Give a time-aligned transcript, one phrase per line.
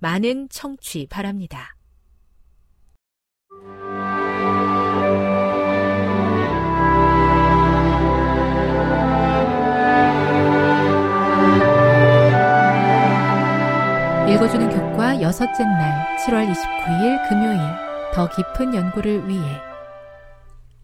[0.00, 1.76] 많은 청취 바랍니다.
[14.28, 17.58] 읽어주는 교과 여섯째 날 7월 29일 금요일
[18.14, 19.60] 더 깊은 연구를 위해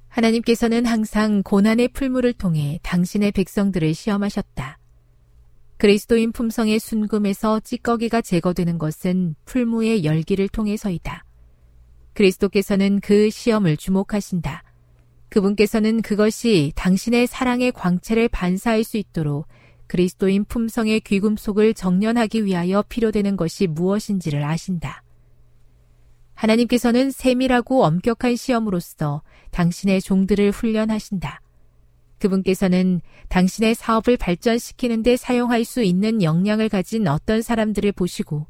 [0.09, 4.79] 하나님께서는 항상 고난의 풀물을 통해 당신의 백성들을 시험하셨다.
[5.79, 11.25] 그리스도인 품성의 순금에서 찌꺼기가 제거되는 것은 풀무의 열기를 통해서이다.
[12.15, 14.63] 그리스도께서는 그 시험을 주목하신다.
[15.29, 19.47] 그분께서는 그것이 당신의 사랑의 광채를 반사할 수 있도록
[19.87, 25.03] 그리스도인 품성의 귀금속을 정련하기 위하여 필요되는 것이 무엇인지를 아신다.
[26.35, 31.41] 하나님께서는 세밀하고 엄격한 시험으로서 당신의 종들을 훈련하신다.
[32.19, 38.47] 그분께서는 당신의 사업을 발전시키는 데 사용할 수 있는 역량을 가진 어떤 사람들을 보시고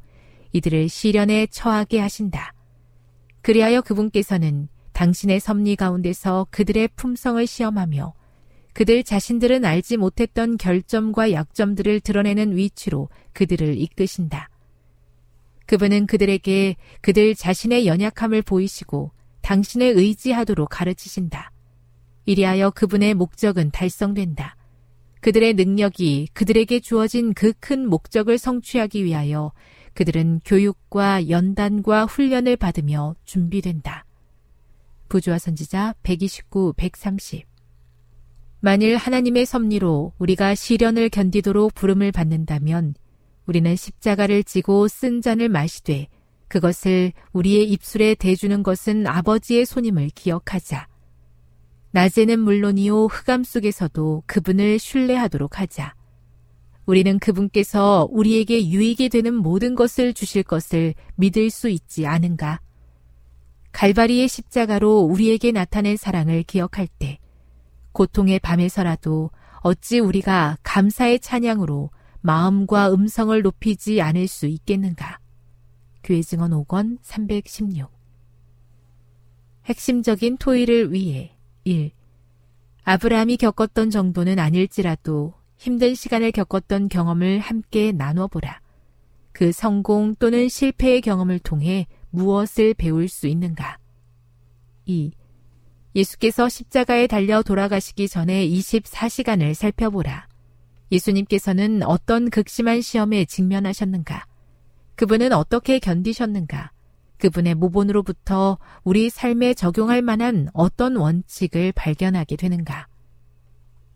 [0.53, 2.53] 이들을 시련에 처하게 하신다.
[3.41, 8.13] 그리하여 그분께서는 당신의 섭리 가운데서 그들의 품성을 시험하며
[8.73, 14.49] 그들 자신들은 알지 못했던 결점과 약점들을 드러내는 위치로 그들을 이끄신다.
[15.65, 19.11] 그분은 그들에게 그들 자신의 연약함을 보이시고
[19.41, 21.51] 당신을 의지하도록 가르치신다.
[22.27, 24.57] 이리하여 그분의 목적은 달성된다.
[25.21, 29.53] 그들의 능력이 그들에게 주어진 그 큰 목적을 성취하기 위하여
[29.93, 34.05] 그들은 교육과 연단과 훈련을 받으며 준비된다.
[35.09, 37.47] 부조화 선지자 129, 130
[38.59, 42.95] 만일 하나님의 섭리로 우리가 시련을 견디도록 부름을 받는다면
[43.45, 46.07] 우리는 십자가를 지고 쓴 잔을 마시되
[46.49, 50.87] 그것을 우리의 입술에 대주는 것은 아버지의 손임을 기억하자.
[51.97, 55.95] 낮에는 물론이요 흑암 속에서도 그분을 신뢰하도록 하자.
[56.85, 62.61] 우리는 그분께서 우리에게 유익이 되는 모든 것을 주실 것을 믿을 수 있지 않은가?
[63.71, 67.17] 갈바리의 십자가로 우리에게 나타낸 사랑을 기억할 때,
[67.93, 69.31] 고통의 밤에서라도
[69.61, 71.89] 어찌 우리가 감사의 찬양으로
[72.21, 75.17] 마음과 음성을 높이지 않을 수 있겠는가?
[76.03, 77.89] 교회 증언 5권 316
[79.65, 81.36] 핵심적인 토의를 위해
[81.67, 81.91] 1.
[82.85, 88.61] 아브라함이 겪었던 정도는 아닐지라도 힘든 시간을 겪었던 경험을 함께 나눠보라.
[89.33, 93.79] 그 성공 또는 실패의 경험을 통해 무엇을 배울 수 있는가?
[94.85, 95.11] 2.
[95.93, 100.29] 예수께서 십자가에 달려 돌아가시기 전에 24시간을 살펴보라.
[100.89, 104.25] 예수님께서는 어떤 극심한 시험에 직면하셨는가?
[104.95, 106.71] 그분은 어떻게 견디셨는가?
[107.17, 112.87] 그분의 모본으로부터 우리 삶에 적용할 만한 어떤 원칙을 발견하게 되는가?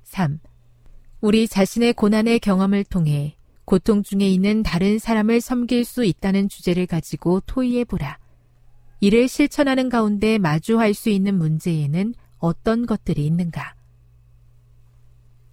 [0.04, 0.40] 3.
[1.22, 3.36] 우리 자신의 고난의 경험을 통해
[3.66, 8.18] 고통 중에 있는 다른 사람을 섬길 수 있다는 주제를 가지고 토의해 보라.
[9.00, 13.76] 이를 실천하는 가운데 마주할 수 있는 문제에는 어떤 것들이 있는가?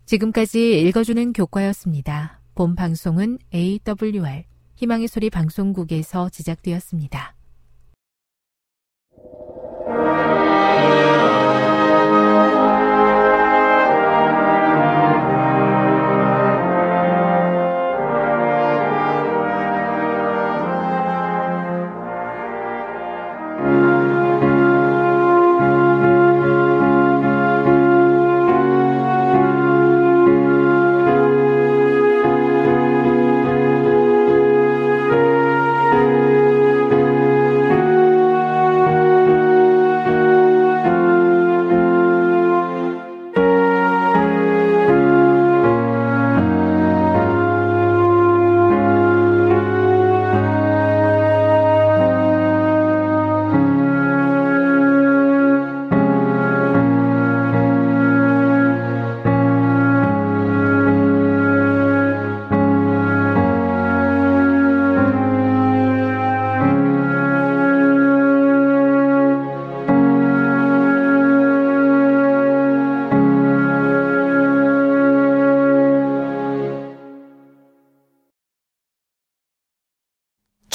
[0.06, 2.40] 지금까지 읽어주는 교과였습니다.
[2.54, 4.44] 본 방송은 AWR
[4.76, 7.37] 희망의 소리 방송국에서 제작되었습니다.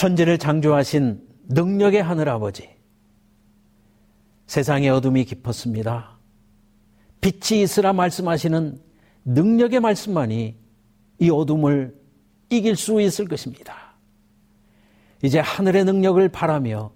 [0.03, 2.69] 천지를 창조하신 능력의 하늘아버지.
[4.47, 6.17] 세상의 어둠이 깊었습니다.
[7.21, 8.81] 빛이 있으라 말씀하시는
[9.23, 10.57] 능력의 말씀만이
[11.19, 11.97] 이 어둠을
[12.49, 13.95] 이길 수 있을 것입니다.
[15.21, 16.91] 이제 하늘의 능력을 바라며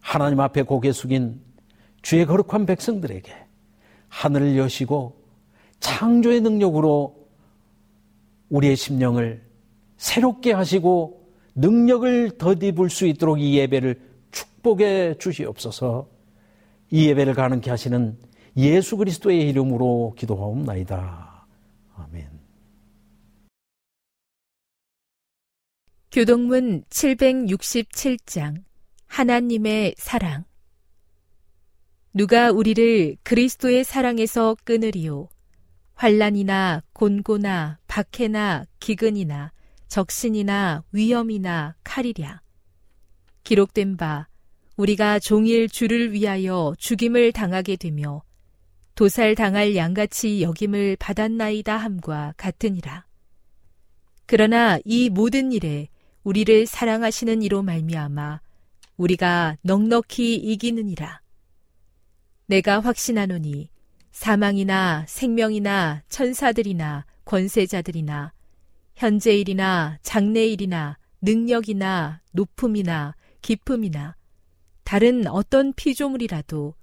[0.00, 1.42] 하나님 앞에 고개 숙인
[2.00, 3.34] 주의 거룩한 백성들에게
[4.08, 5.22] 하늘을 여시고
[5.78, 7.28] 창조의 능력으로
[8.48, 9.44] 우리의 심령을
[9.98, 11.23] 새롭게 하시고
[11.54, 16.08] 능력을 덧입을 수 있도록 이 예배를 축복해 주시옵소서
[16.90, 18.18] 이 예배를 가능케 하시는
[18.56, 21.46] 예수 그리스도의 이름으로 기도하옵나이다.
[21.96, 22.28] 아멘.
[26.12, 28.62] 교동문 767장
[29.06, 30.44] 하나님의 사랑
[32.12, 35.28] 누가 우리를 그리스도의 사랑에서 끊으리요
[35.94, 39.52] 환란이나 곤고나 박해나 기근이나
[39.94, 42.40] 적신이나 위험이나 칼이랴.
[43.44, 44.26] 기록된 바
[44.76, 48.24] 우리가 종일 주를 위하여 죽임을 당하게 되며
[48.96, 53.06] 도살 당할 양같이 여김을 받았나이다 함과 같으니라.
[54.26, 55.86] 그러나 이 모든 일에
[56.24, 58.40] 우리를 사랑하시는 이로 말미암아
[58.96, 61.20] 우리가 넉넉히 이기느니라.
[62.46, 63.68] 내가 확신하노니
[64.10, 68.33] 사망이나 생명이나 천사들이나 권세자들이나
[68.96, 74.16] 현재일이나 장래일이나 능력이나 높음이나 기쁨이나
[74.84, 76.74] 다른 어떤 피조물이라도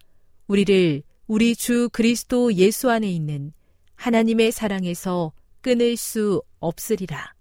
[0.47, 3.53] 우리를 우리 주 그리스도 예수 안에 있는
[3.95, 5.31] 하나님의 사랑에서
[5.61, 7.33] 끊을 수 없으리라.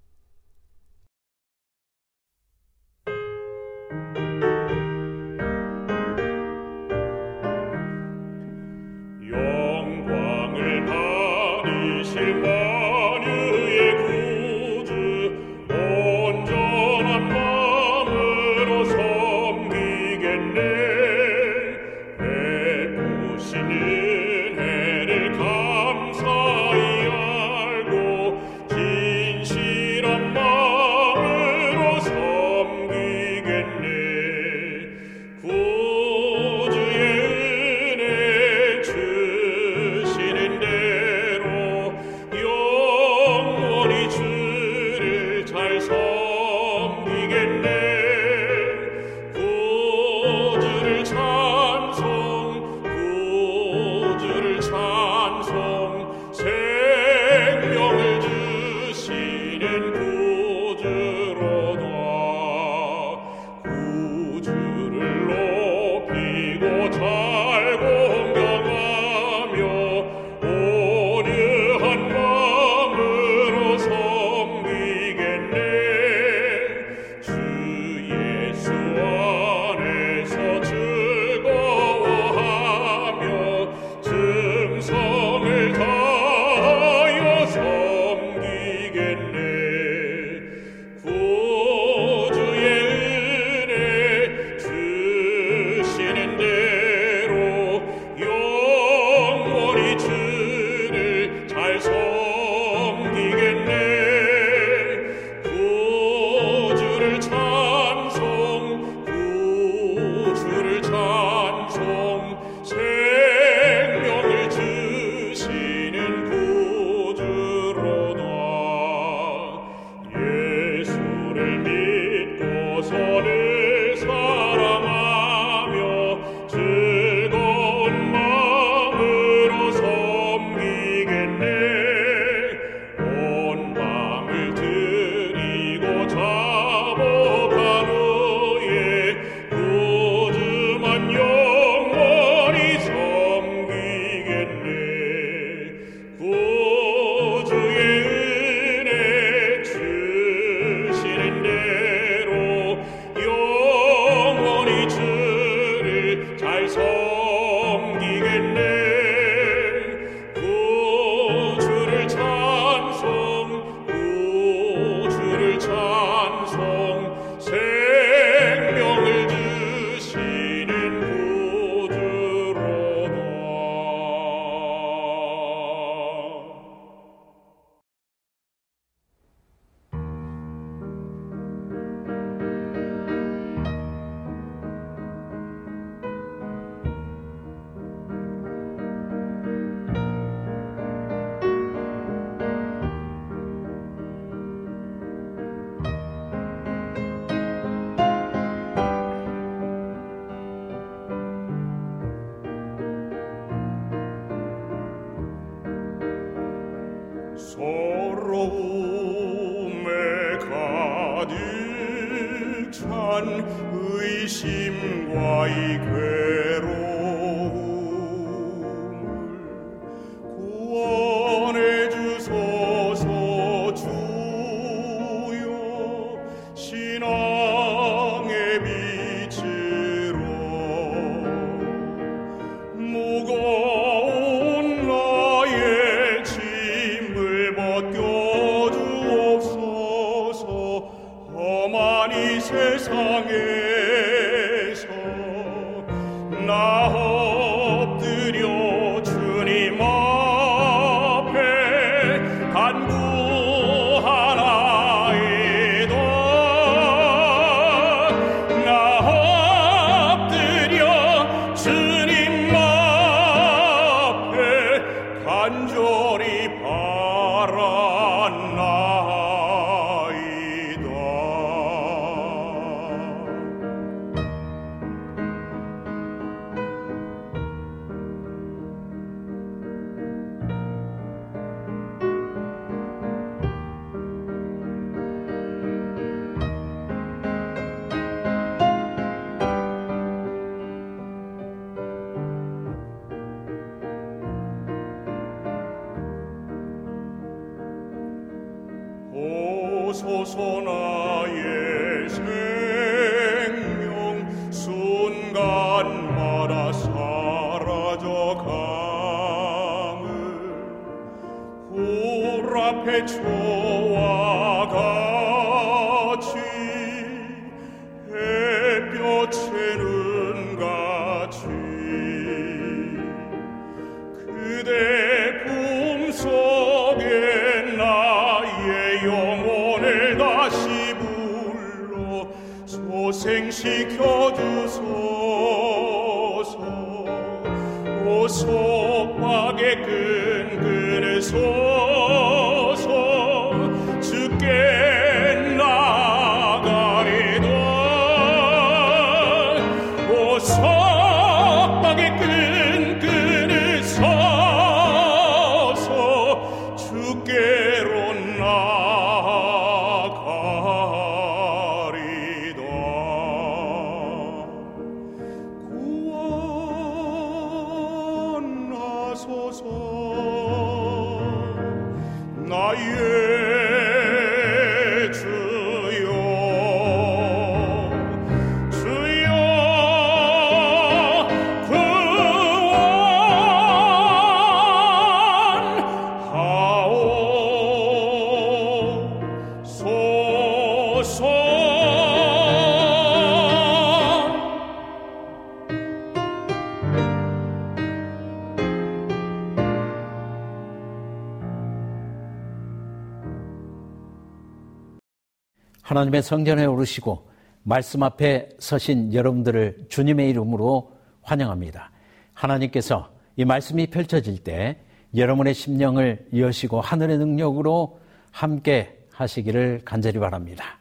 [405.90, 407.28] 하나님의 성전에 오르시고
[407.64, 410.92] 말씀 앞에 서신 여러분들을 주님의 이름으로
[411.22, 411.90] 환영합니다.
[412.32, 414.78] 하나님께서 이 말씀이 펼쳐질 때
[415.16, 417.98] 여러분의 심령을 여시고 하늘의 능력으로
[418.30, 420.78] 함께 하시기를 간절히 바랍니다.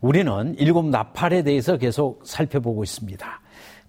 [0.00, 3.40] 우리는 일곱 나팔에 대해서 계속 살펴보고 있습니다.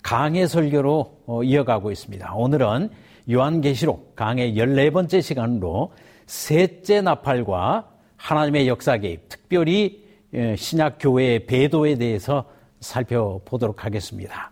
[0.04, 2.36] 강의 설교로 어, 이어가고 있습니다.
[2.36, 2.92] 오늘은
[3.28, 5.94] 요한계시록 강의 14번째 시간으로
[6.28, 12.46] 셋째 나팔과 하나님의 역사 개입, 특별히 예, 신약 교회의 배도에 대해서
[12.80, 14.52] 살펴보도록 하겠습니다.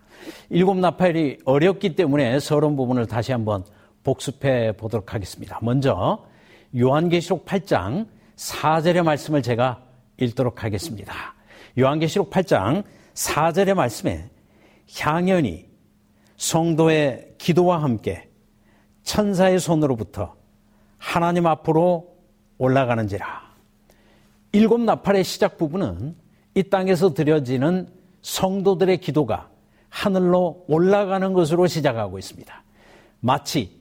[0.50, 3.64] 일곱 나팔이 어렵기 때문에 서론 부분을 다시 한번
[4.04, 5.60] 복습해 보도록 하겠습니다.
[5.62, 6.26] 먼저
[6.78, 9.84] 요한계시록 8장 4절의 말씀을 제가
[10.18, 11.14] 읽도록 하겠습니다.
[11.78, 14.30] 요한계시록 8장 4절의 말씀에
[15.00, 15.68] 향연이
[16.38, 18.30] 성도의 기도와 함께
[19.04, 20.36] 천사의 손으로부터
[20.98, 22.16] 하나님 앞으로
[22.58, 23.47] 올라가는지라.
[24.52, 26.16] 일곱 나팔의 시작 부분은
[26.56, 27.88] 이 땅에서 드려지는
[28.22, 29.50] 성도들의 기도가
[29.90, 32.64] 하늘로 올라가는 것으로 시작하고 있습니다.
[33.20, 33.78] 마치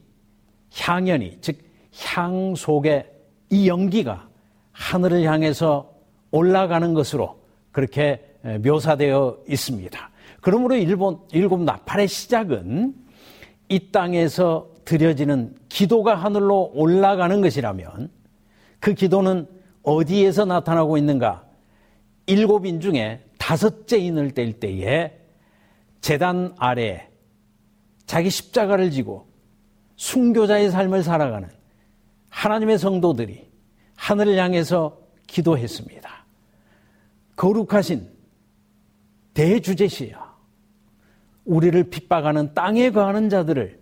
[0.75, 1.57] 향연이, 즉,
[2.03, 3.11] 향 속에
[3.49, 4.27] 이 연기가
[4.71, 5.91] 하늘을 향해서
[6.31, 7.39] 올라가는 것으로
[7.71, 8.23] 그렇게
[8.63, 10.09] 묘사되어 있습니다.
[10.41, 12.95] 그러므로 일본, 일곱 나팔의 시작은
[13.69, 18.09] 이 땅에서 드려지는 기도가 하늘로 올라가는 것이라면
[18.79, 19.47] 그 기도는
[19.87, 21.45] 어디에서 나타나고 있는가?
[22.25, 25.17] 일곱 인 중에 다섯째 인을 뗄 때에
[26.01, 27.09] 재단 아래
[28.05, 29.29] 자기 십자가를 지고
[29.95, 31.49] 순교자의 삶을 살아가는
[32.27, 33.49] 하나님의 성도들이
[33.95, 36.25] 하늘을 향해서 기도했습니다.
[37.37, 38.09] 거룩하신
[39.33, 40.35] 대주제시야.
[41.45, 43.79] 우리를 핍박하는 땅에 거하는 자들을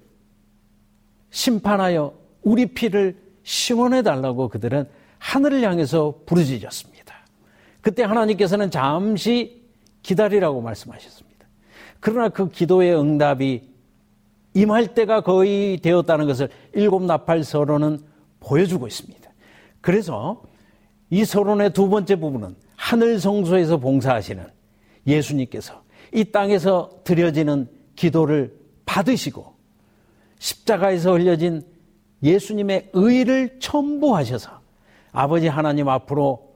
[1.31, 4.87] 심판하여 우리 피를 시원해 달라고 그들은
[5.25, 7.15] 하늘을 향해서 부르짖었습니다.
[7.81, 9.63] 그때 하나님께서는 잠시
[10.03, 11.47] 기다리라고 말씀하셨습니다.
[11.99, 13.67] 그러나 그 기도의 응답이
[14.53, 18.01] 임할 때가 거의 되었다는 것을 일곱 나팔 서론은
[18.39, 19.29] 보여주고 있습니다.
[19.81, 20.43] 그래서
[21.09, 24.45] 이 서론의 두 번째 부분은 하늘 성소에서 봉사하시는
[25.07, 25.81] 예수님께서
[26.13, 29.55] 이 땅에서 드려지는 기도를 받으시고
[30.37, 31.63] 십자가에서 흘려진
[32.21, 34.64] 예수님의 의를 첨부하셔서
[35.15, 36.49] 아버지 하나님 앞으로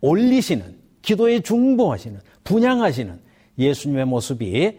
[0.00, 3.20] 올리시는 기도에 중보하시는 분양하시는
[3.58, 4.78] 예수님의 모습이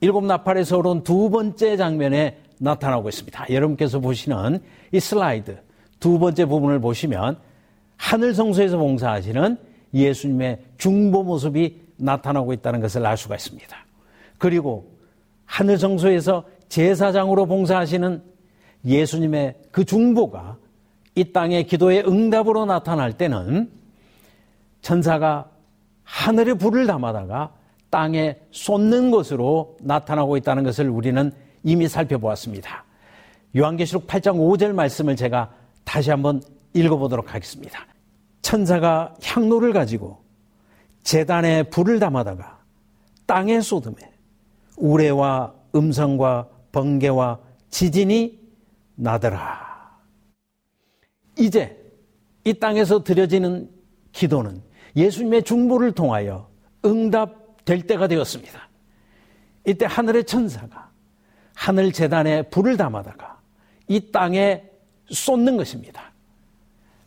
[0.00, 3.46] 일곱 나팔에서 오른 두 번째 장면에 나타나고 있습니다.
[3.50, 4.60] 여러분께서 보시는
[4.92, 5.58] 이 슬라이드
[6.00, 7.38] 두 번째 부분을 보시면
[7.96, 9.58] 하늘 성소에서 봉사하시는
[9.92, 13.76] 예수님의 중보 모습이 나타나고 있다는 것을 알 수가 있습니다.
[14.38, 14.90] 그리고
[15.44, 18.22] 하늘 성소에서 제사장으로 봉사하시는
[18.84, 20.58] 예수님의 그 중보가
[21.14, 23.70] 이 땅의 기도의 응답으로 나타날 때는
[24.82, 25.50] 천사가
[26.02, 27.52] 하늘의 불을 담아다가
[27.90, 32.84] 땅에 쏟는 것으로 나타나고 있다는 것을 우리는 이미 살펴보았습니다.
[33.56, 35.52] 요한계시록 8장 5절 말씀을 제가
[35.84, 36.42] 다시 한번
[36.74, 37.86] 읽어보도록 하겠습니다.
[38.42, 40.22] 천사가 향로를 가지고
[41.04, 42.58] 재단에 불을 담아다가
[43.26, 43.96] 땅에 쏟음에
[44.76, 47.38] 우레와 음성과 번개와
[47.70, 48.40] 지진이
[48.96, 49.63] 나더라.
[51.38, 51.76] 이제
[52.44, 53.70] 이 땅에서 드려지는
[54.12, 54.62] 기도는
[54.96, 56.48] 예수님의 중보를 통하여
[56.84, 58.68] 응답될 때가 되었습니다.
[59.66, 60.90] 이때 하늘의 천사가
[61.54, 63.40] 하늘 재단에 불을 담아다가
[63.88, 64.64] 이 땅에
[65.08, 66.12] 쏟는 것입니다.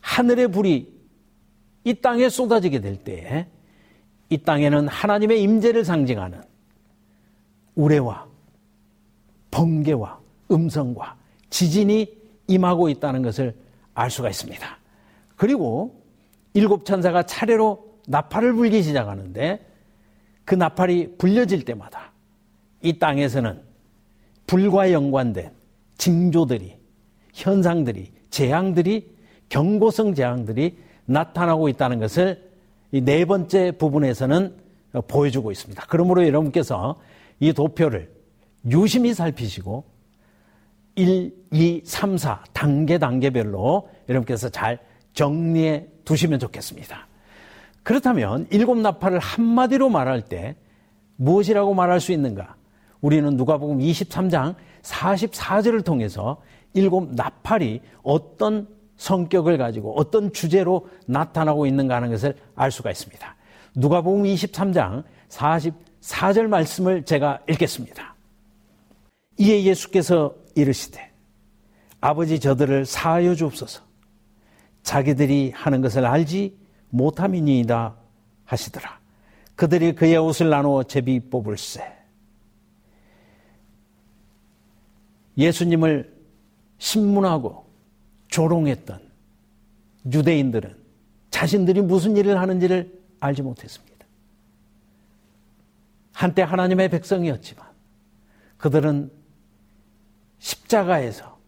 [0.00, 0.98] 하늘의 불이
[1.84, 3.46] 이 땅에 쏟아지게 될 때에
[4.30, 6.42] 이 땅에는 하나님의 임재를 상징하는
[7.76, 8.26] 우레와
[9.50, 11.16] 번개와 음성과
[11.50, 13.54] 지진이 임하고 있다는 것을
[13.98, 14.78] 알 수가 있습니다.
[15.36, 16.02] 그리고
[16.54, 19.66] 일곱 천사가 차례로 나팔을 불기 시작하는데
[20.44, 22.12] 그 나팔이 불려질 때마다
[22.80, 23.60] 이 땅에서는
[24.46, 25.50] 불과 연관된
[25.98, 26.78] 징조들이
[27.34, 29.16] 현상들이 재앙들이
[29.48, 32.48] 경고성 재앙들이 나타나고 있다는 것을
[32.92, 34.56] 이 네 번째 부분에서는
[35.08, 35.84] 보여주고 있습니다.
[35.88, 36.96] 그러므로 여러분께서
[37.40, 38.10] 이 도표를
[38.70, 39.84] 유심히 살피시고
[40.98, 44.80] 1, 2, 3, 4 단계 단계별로 여러분께서 잘
[45.12, 47.06] 정리해 두시면 좋겠습니다.
[47.84, 50.56] 그렇다면 일곱 나팔을 한마디로 말할 때
[51.14, 52.56] 무엇이라고 말할 수 있는가?
[53.00, 56.42] 우리는 누가복음 23장 44절을 통해서
[56.74, 63.36] 일곱 나팔이 어떤 성격을 가지고 어떤 주제로 나타나고 있는가 하는 것을 알 수가 있습니다.
[63.76, 68.16] 누가복음 23장 44절 말씀을 제가 읽겠습니다.
[69.38, 71.10] 이에 예수께서 이르시되
[72.00, 73.82] 아버지 저들을 사하여 주옵소서
[74.82, 76.56] 자기들이 하는 것을 알지
[76.90, 77.96] 못함이니이다
[78.44, 78.98] 하시더라.
[79.54, 81.84] 그들이 그의 옷을 나누어 제비 뽑을세.
[85.36, 86.16] 예수님을
[86.78, 87.66] 신문하고
[88.28, 89.00] 조롱했던
[90.12, 90.76] 유대인들은
[91.30, 94.06] 자신들이 무슨 일을 하는지를 알지 못했습니다.
[96.12, 97.66] 한때 하나님의 백성이었지만
[98.56, 99.10] 그들은
[100.68, 101.38] 십자가에서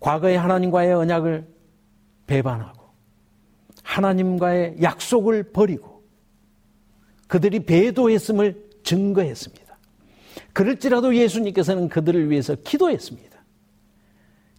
[0.00, 1.46] 과거의 하나님과의 언약을
[2.26, 2.84] 배반하고
[3.82, 6.04] 하나님과의 약속을 버리고
[7.26, 9.78] 그들이 배도했음을 증거했습니다.
[10.52, 13.34] 그럴지라도 예수님께서는 그들을 위해서 기도했습니다.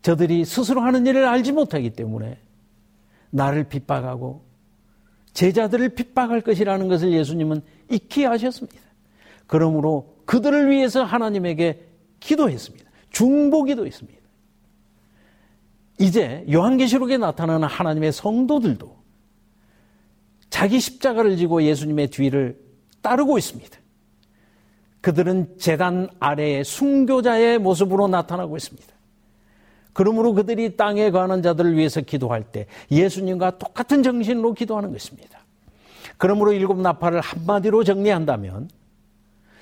[0.01, 2.39] 저들이 스스로 하는 일을 알지 못하기 때문에
[3.29, 4.43] 나를 핍박하고
[5.33, 7.61] 제자들을 핍박할 것이라는 것을 예수님은
[7.91, 8.81] 익히 하셨습니다.
[9.47, 11.94] 그러므로 그들을 위해서 하나님에게
[12.25, 12.89] 기도했습니다.
[13.11, 14.19] 중보 기도 했습니다.
[15.99, 18.95] 이제 요한계시록에 나타나는 하나님의 성도들도
[20.49, 22.59] 자기 십자가를 지고 예수님의 뒤를
[23.01, 23.77] 따르고 있습니다.
[25.01, 28.87] 그들은 재단 아래의 순교자의 모습으로 나타나고 있습니다.
[29.93, 35.39] 그러므로 그들이 땅에 관한 자들을 위해서 기도할 때 예수님과 똑같은 정신으로 기도하는 것입니다.
[36.17, 38.69] 그러므로 일곱 나팔을 한마디로 정리한다면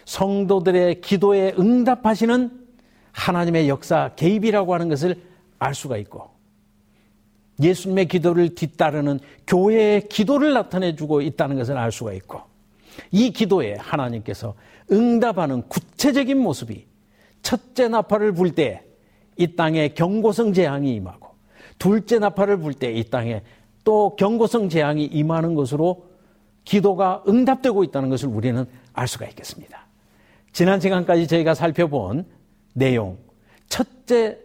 [0.05, 2.51] 성도들의 기도에 응답하시는
[3.11, 5.21] 하나님의 역사 개입이라고 하는 것을
[5.59, 6.29] 알 수가 있고
[7.61, 12.41] 예수님의 기도를 뒤따르는 교회의 기도를 나타내주고 있다는 것을 알 수가 있고
[13.11, 14.55] 이 기도에 하나님께서
[14.91, 16.85] 응답하는 구체적인 모습이
[17.41, 18.81] 첫째 나팔을 불 때
[19.37, 21.29] 이 땅에 경고성 재앙이 임하고
[21.79, 23.41] 둘째 나팔을 불 때 이 땅에
[23.83, 26.05] 또 경고성 재앙이 임하는 것으로
[26.63, 29.82] 기도가 응답되고 있다는 것을 우리는 알 수가 있겠습니다.
[30.53, 32.25] 지난 시간까지 저희가 살펴본
[32.73, 33.17] 내용,
[33.67, 34.39] 첫째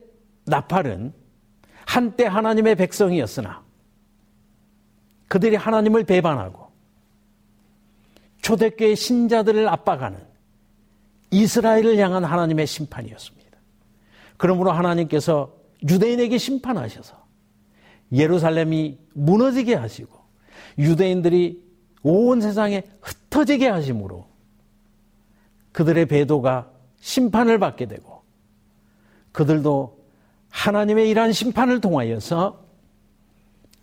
[0.47, 1.13] 나팔은
[1.87, 3.63] 한때 하나님의 백성이었으나
[5.29, 6.69] 그들이 하나님을 배반하고
[8.41, 10.19] 초대교회 신자들을 압박하는
[11.31, 13.59] 이스라엘을 향한 하나님의 심판이었습니다.
[14.39, 15.55] 그러므로 하나님께서
[15.87, 17.27] 유대인에게 심판하셔서
[18.13, 20.17] 예루살렘이 무너지게 하시고
[20.79, 21.63] 유대인들이
[22.03, 24.28] 온 세상에 흩어지게 하심으로
[25.79, 28.23] 그들의 배도가 심판을 받게 되고
[29.31, 29.97] 그들도
[30.49, 32.65] 하나님의 이러한 심판을 통하여서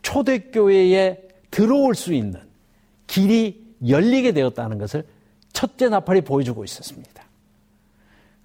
[0.02, 2.42] 초대교회에 들어올 수 있는
[3.08, 5.06] 길이 열리게 되었다는 것을
[5.54, 7.24] 첫째 나팔이 보여주고 있었습니다.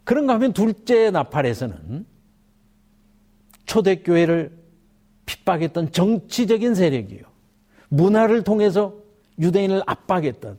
[0.05, 2.07] 그런가 하면 둘째 나팔에서는
[3.67, 4.57] 초대교회를
[5.27, 7.23] 핍박했던 정치적인 세력이요.
[7.89, 8.95] 문화를 통해서
[9.41, 10.57] 유대인을 압박했던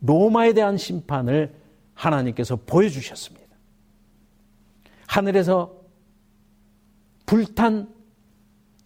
[0.00, 1.59] 로마에 대한 심판을
[2.00, 3.46] 하나님께서 보여주셨습니다.
[5.06, 5.74] 하늘에서
[7.26, 7.92] 불탄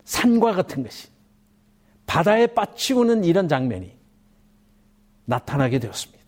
[0.05, 1.09] 산과 같은 것이
[2.07, 3.94] 바다에 빠치우는 이런 장면이
[5.24, 6.24] 나타나게 되었습니다.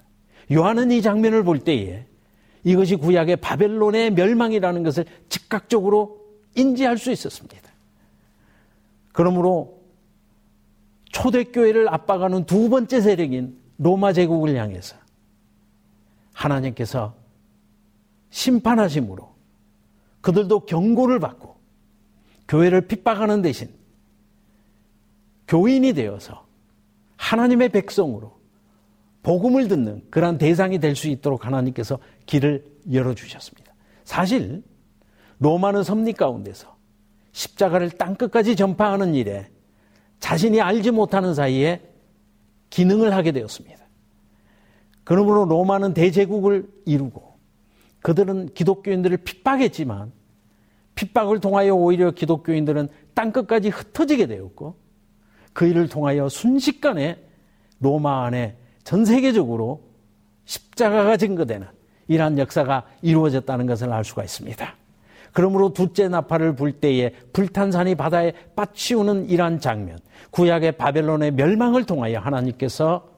[0.53, 2.07] 요한은 이 장면을 볼 때에
[2.65, 7.71] 이것이 구약의 바벨론의 멸망이라는 것을 즉각적으로 인지할 수 있었습니다.
[9.13, 9.83] 그러므로
[11.11, 14.97] 초대교회를 압박하는 두 번째 세력인 로마 제국을 향해서
[16.37, 17.15] 하나님께서
[18.31, 19.35] 심판하심으로
[20.21, 21.57] 그들도 경고를 받고
[22.49, 23.69] 교회를 핍박하는 대신
[25.49, 26.47] 교인이 되어서
[27.17, 28.37] 하나님의 백성으로
[29.23, 33.73] 복음을 듣는 그러한 대상이 될 수 있도록 하나님께서 길을 열어주셨습니다.
[34.05, 34.63] 사실
[35.39, 36.77] 로마는 섭리 가운데서
[37.33, 39.49] 십자가를 땅끝까지 전파하는 일에
[40.21, 41.83] 자신이 알지 못하는 사이에
[42.71, 43.86] 기능을 하게 되었습니다.
[45.07, 47.37] 그러므로 로마는 대제국을 이루고
[48.03, 50.11] 그들은 기독교인들을 핍박했지만
[50.97, 54.75] 핍박을 통하여 오히려 기독교인들은 땅끝까지 흩어지게 되었고
[55.53, 57.19] 그 일을 통하여 순식간에
[57.79, 59.85] 로마 안에 전 세계적으로
[60.45, 61.69] 십자가가 증거되는
[62.09, 64.75] 이러한 역사가 이루어졌다는 것을 알 수가 있습니다.
[65.33, 69.99] 그러므로 둘째 나팔을 불 때에 불탄 산이 바다에 빠치우는 이러한 장면,
[70.31, 73.16] 구약의 바벨론의 멸망을 통하여 하나님께서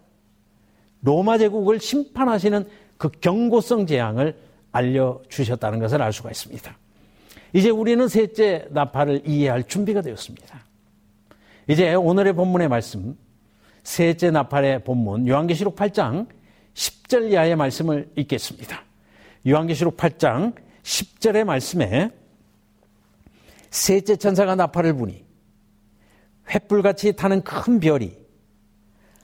[1.00, 4.36] 로마 제국을 심판하시는 그 경고성 재앙을
[4.72, 6.76] 알려주셨다는 것을 알 수가 있습니다.
[7.52, 10.60] 이제 우리는 셋째 나팔을 이해할 준비가 되었습니다.
[11.68, 13.16] 이제 오늘의 본문의 말씀,
[13.82, 16.26] 셋째 나팔의 본문, 요한계시록 8장
[16.74, 18.82] 10절 이하의 말씀을 읽겠습니다.
[19.46, 22.10] 요한계시록 8장 10절의 말씀에
[23.70, 25.24] 셋째 천사가 나팔을 부니
[26.46, 28.16] 횃불같이 타는 큰 별이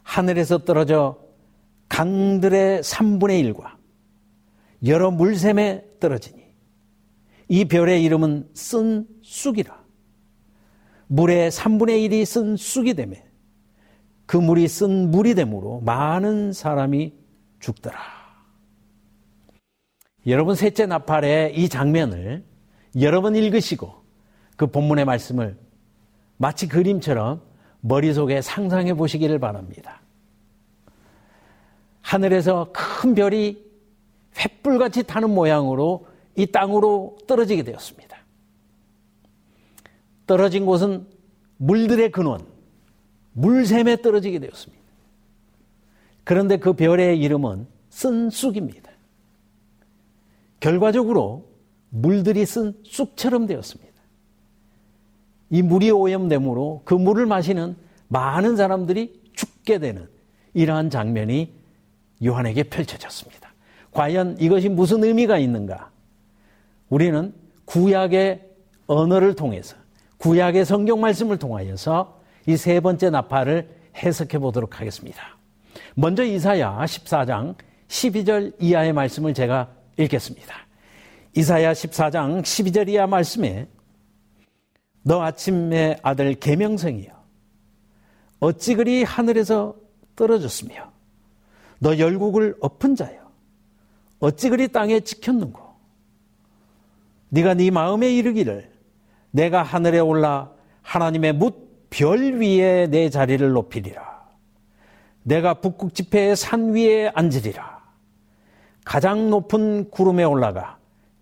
[0.03, 1.24] 하늘에서 떨어져
[1.95, 3.77] 강들의 3분의 1과
[4.85, 6.43] 여러 물샘에 떨어지니
[7.47, 9.81] 이 별의 이름은 쓴 쑥이라
[11.07, 13.25] 물의 3분의 1이 쓴 쑥이 되매
[14.27, 17.15] 그 물이 쓴 물이 되므로 많은 사람이
[17.61, 17.97] 죽더라.
[20.27, 22.45] 여러분 셋째 나팔의 이 장면을
[23.01, 24.03] 여러 번 읽으시고
[24.57, 25.57] 그 본문의 말씀을
[26.39, 27.41] 마치 그림처럼
[27.83, 30.04] 머릿속에 상상해 보시기를 바랍니다.
[32.05, 33.65] 하늘에서 큰 별이
[34.35, 38.19] 횃불같이 타는 모양으로 이 땅으로 떨어지게 되었습니다.
[40.27, 41.07] 떨어진 곳은
[41.57, 42.47] 물들의 근원,
[43.33, 44.85] 물샘에 떨어지게 되었습니다.
[46.25, 48.91] 그런데 그 별의 이름은 쓴 쑥입니다.
[50.61, 51.49] 결과적으로
[51.89, 53.95] 물들이 쓴 쑥처럼 되었습니다.
[55.51, 57.77] 이 물이 오염됨으로 그 물을 마시는
[58.09, 60.09] 많은 사람들이 죽게 되는
[60.53, 61.64] 이러한 장면이
[62.23, 63.53] 요한에게 펼쳐졌습니다.
[63.93, 65.91] 과연 이것이 무슨 의미가 있는가?
[66.89, 67.33] 우리는
[67.65, 68.43] 구약의
[68.87, 69.77] 언어를 통해서
[70.19, 75.39] 구약의 성경 말씀을 통하여서 이 세 번째 나팔을 해석해 보도록 하겠습니다.
[75.95, 77.55] 먼저 이사야 14장
[77.89, 80.55] 12절 이하의 말씀을 제가 읽겠습니다.
[81.37, 83.67] 이사야 14장 12절 이하 말씀에
[85.03, 87.13] 너 아침의 아들 계명성이여
[88.41, 89.77] 어찌 그리 하늘에서
[90.17, 90.93] 떨어졌으며
[91.79, 93.25] 너 열국을 엎은 자여
[94.21, 95.61] 어찌 그리 땅에 지켰는고?
[97.29, 98.73] 네가 네 마음에 이르기를
[99.31, 104.25] 내가 하늘에 올라 하나님의 묻별 위에 내 자리를 높이리라.
[105.25, 107.83] 내가 북극 지폐의 산 위에 앉으리라.
[108.85, 110.79] 가장 높은 구름에 올라가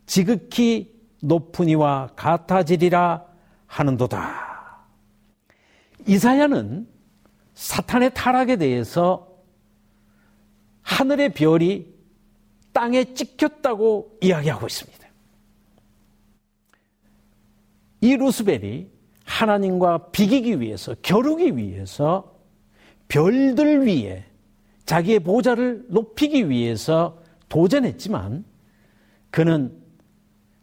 [0.07, 3.25] 지극히 높은 이와 같아지리라
[3.67, 4.53] 하는도다.
[6.07, 6.87] 이사야는
[7.55, 9.32] 사탄의 타락에 대해서
[10.83, 11.87] 하늘의 별이
[12.73, 15.03] 땅에 찍혔다고 이야기하고 있습니다.
[18.01, 18.89] 이 루스벨이
[19.25, 22.37] 하나님과 비기기 위해서, 겨루기 위해서
[23.09, 24.25] 별들 위에
[24.87, 28.45] 자기의 보좌를 높이기 위해서 도전했지만
[29.31, 29.81] 그는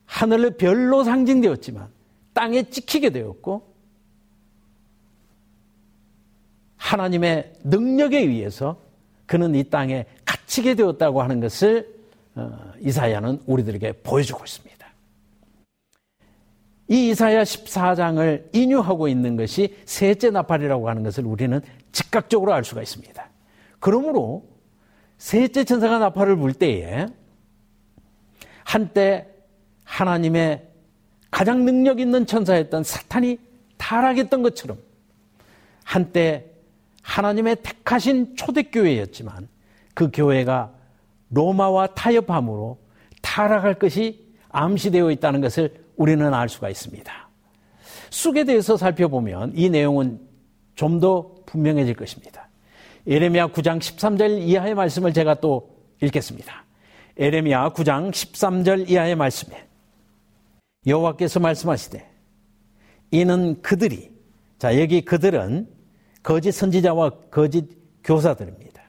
[0.05, 1.89] 하늘의 별로 상징되었지만
[2.33, 3.75] 땅에 찍히게 되었고
[6.77, 8.81] 하나님의 능력에 의해서
[9.29, 11.87] 그는 이 땅에 갇히게 되었다고 하는 것을
[12.33, 14.87] 어, 이사야는 우리들에게 보여주고 있습니다.
[16.87, 21.61] 이 이사야 14장을 인유하고 있는 것이 셋째 나팔이라고 하는 것을 우리는
[21.91, 23.29] 즉각적으로 알 수가 있습니다.
[23.79, 24.47] 그러므로
[25.19, 27.05] 셋째 천사가 나팔을 불 때에
[28.63, 29.27] 한때
[29.83, 30.67] 하나님의
[31.29, 33.37] 가장 능력 있는 천사였던 사탄이
[33.77, 34.79] 타락했던 것처럼
[35.83, 36.48] 한때
[37.03, 39.47] 하나님의 택하신 초대교회였지만
[39.93, 40.73] 그 교회가
[41.29, 42.79] 로마와 타협함으로
[43.21, 47.29] 타락할 것이 암시되어 있다는 것을 우리는 알 수가 있습니다.
[48.09, 50.19] 쑥에 대해서 살펴보면 이 내용은
[50.75, 52.47] 좀 더 분명해질 것입니다.
[53.05, 56.63] 에레미야 9장 13절 이하의 말씀을 제가 또 읽겠습니다.
[57.17, 59.67] 에레미야 9장 13절 이하의 말씀에
[60.87, 62.09] 여호와께서 말씀하시되
[63.11, 64.11] 이는 그들이
[64.57, 65.67] 자 여기 그들은
[66.23, 67.69] 거짓 선지자와 거짓
[68.03, 68.81] 교사들입니다.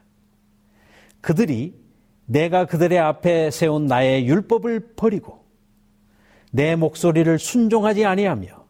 [1.20, 1.78] 그들이
[2.26, 5.44] 내가 그들의 앞에 세운 나의 율법을 버리고
[6.52, 8.64] 내 목소리를 순종하지 아니하며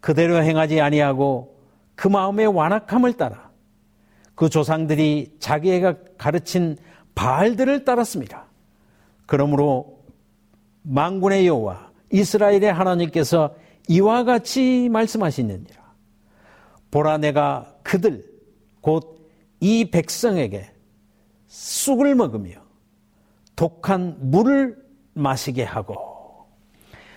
[0.00, 1.60] 그대로 행하지 아니하고
[1.94, 3.50] 그 마음의 완악함을 따라
[4.34, 6.76] 그 조상들이 자기가 가르친
[7.14, 8.46] 바알들을 따랐습니다.
[9.24, 10.04] 그러므로
[10.82, 13.56] 망군의 여호와 이스라엘의 하나님께서
[13.88, 15.85] 이와 같이 말씀하시느니라.
[16.90, 18.24] 보라 내가 그들
[18.80, 19.16] 곧
[19.60, 20.70] 이 백성에게
[21.46, 22.62] 쑥을 먹으며
[23.54, 24.76] 독한 물을
[25.14, 26.46] 마시게 하고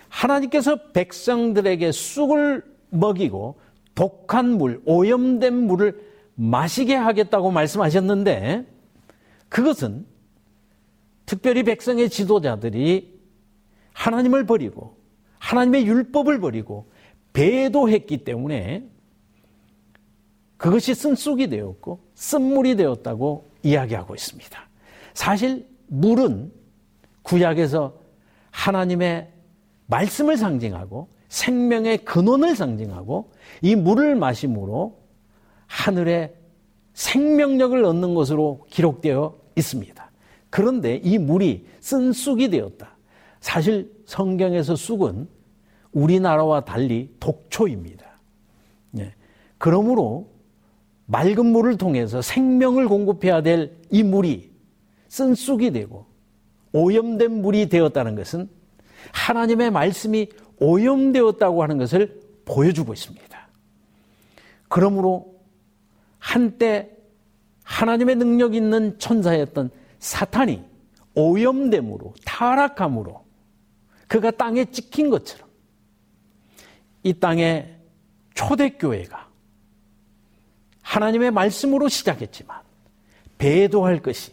[0.08, 3.60] 하나님께서 백성들에게 쑥을 먹이고
[3.94, 8.66] 독한 물, 오염된 물을 마시게 하겠다고 말씀하셨는데
[9.48, 10.06] 그것은
[11.26, 13.20] 특별히 백성의 지도자들이
[13.92, 14.96] 하나님을 버리고
[15.38, 16.90] 하나님의 율법을 버리고
[17.32, 18.88] 배도했기 때문에
[20.60, 24.68] 그것이 쓴쑥이 되었고 쓴물이 되었다고 이야기하고 있습니다.
[25.14, 26.52] 사실 물은
[27.22, 27.94] 구약에서
[28.50, 29.30] 하나님의
[29.86, 34.98] 말씀을 상징하고 생명의 근원을 상징하고 이 물을 마심으로
[35.66, 36.34] 하늘의
[36.92, 40.10] 생명력을 얻는 것으로 기록되어 있습니다.
[40.50, 42.98] 그런데 이 물이 쓴 쑥이 되었다.
[43.40, 45.26] 사실 성경에서 쑥은
[45.92, 48.04] 우리나라와 달리 독초입니다.
[48.98, 49.14] 예.
[49.56, 50.28] 그러므로
[51.10, 54.50] 맑은 물을 통해서 생명을 공급해야 될 이 물이
[55.08, 56.06] 쓴 쑥이 되고
[56.72, 58.48] 오염된 물이 되었다는 것은
[59.12, 60.28] 하나님의 말씀이
[60.60, 63.48] 오염되었다고 하는 것을 보여주고 있습니다.
[64.68, 65.34] 그러므로
[66.18, 66.96] 한때
[67.64, 70.62] 하나님의 능력 있는 천사였던 사탄이
[71.14, 73.24] 오염됨으로 타락함으로
[74.06, 75.48] 그가 땅에 찍힌 것처럼
[77.02, 77.76] 이 땅에
[78.34, 79.29] 초대교회가
[80.90, 82.60] 하나님의 말씀으로 시작했지만
[83.38, 84.32] 배도할 것이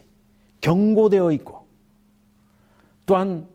[0.62, 1.68] 경고되어 있고
[3.06, 3.48] 또한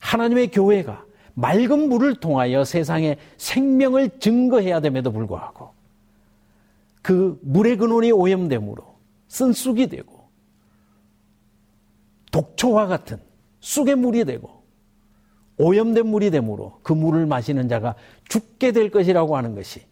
[0.00, 5.70] 하나님의 교회가 맑은 물을 통하여 세상에 생명을 증거해야 됨에도 불구하고
[7.02, 8.82] 그 물의 근원이 오염됨으로
[9.28, 10.28] 쓴쑥이 되고
[12.32, 13.20] 독초와 같은
[13.60, 14.64] 쑥의 물이 되고
[15.56, 17.94] 오염된 물이 되므로 그 물을 마시는 자가
[18.28, 19.86] 죽게 될 것이라고 하는 것이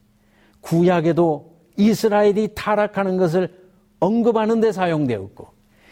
[0.61, 1.52] 구약에도
[1.87, 3.53] 이스라엘이 타락하는 것을
[4.01, 5.49] 언급하는 데 사용되었고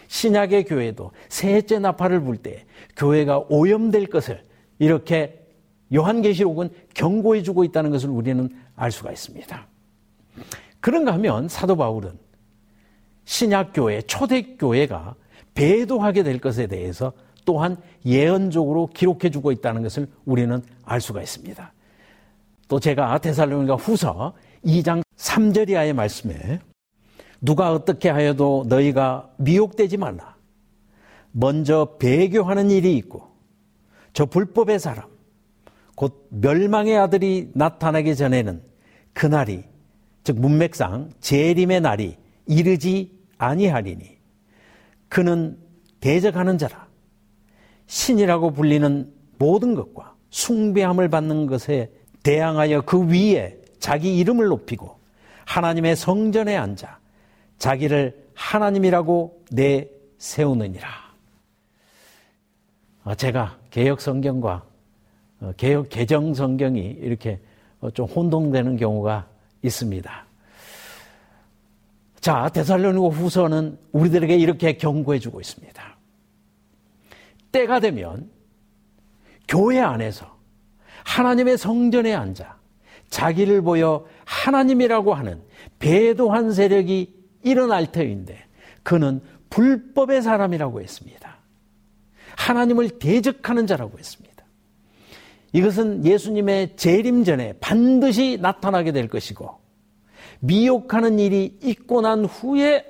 [0.09, 2.65] 신약의 교회도 셋째 나팔을 불 때
[2.97, 4.43] 교회가 오염될 것을
[4.79, 5.47] 이렇게
[5.95, 9.67] 요한계시록은 경고해 주고 있다는 것을 우리는 알 수가 있습니다.
[10.81, 12.13] 그런가 하면 사도 바울은
[13.25, 15.15] 신약교회, 초대교회가
[15.55, 17.13] 배도하게 될 것에 대해서
[17.45, 21.73] 또한 예언적으로 기록해 주고 있다는 것을 우리는 알 수가 있습니다.
[22.69, 24.33] 또 제가 데살로니가 후서
[24.65, 26.61] 2장 3절 이하의 말씀에
[27.41, 30.37] 누가 어떻게 하여도 너희가 미혹되지 말라.
[31.33, 33.29] 먼저 배교하는 일이 있고
[34.13, 35.09] 저 불법의 사람
[35.95, 38.63] 곧 멸망의 아들이 나타나기 전에는
[39.13, 39.65] 그날이
[40.25, 44.19] 즉 문맥상 재림의 날이 이르지 아니하리니
[45.09, 45.59] 그는
[46.01, 46.89] 대적하는 자라
[47.87, 51.91] 신이라고 불리는 모든 것과 숭배함을 받는 것에
[52.23, 54.99] 대항하여 그 위에 자기 이름을 높이고
[55.47, 57.01] 하나님의 성전에 앉아
[57.59, 60.89] 자기를 하나님이라고 내세우느니라.
[63.05, 64.65] 어, 제가 개혁 성경과
[65.41, 67.41] 어, 개혁 개정 성경이 이렇게
[67.81, 69.27] 어, 좀 혼동되는 경우가
[69.63, 70.27] 있습니다.
[72.21, 75.97] 자, 데살로니가 후서는 우리들에게 이렇게 경고해 주고 있습니다.
[77.51, 78.31] 때가 되면
[79.49, 80.39] 교회 안에서
[81.05, 82.60] 하나님의 성전에 앉아
[83.11, 85.43] 자기를 보여 하나님이라고 하는
[85.79, 88.45] 배도한 세력이 일어날 터인데
[88.83, 89.21] 그는
[89.51, 91.39] 불법의 사람이라고 했습니다.
[92.37, 94.31] 하나님을 대적하는 자라고 했습니다.
[95.53, 99.59] 이것은 예수님의 재림 전에 반드시 나타나게 될 것이고
[100.39, 102.87] 미혹하는 일이 있고 난 후에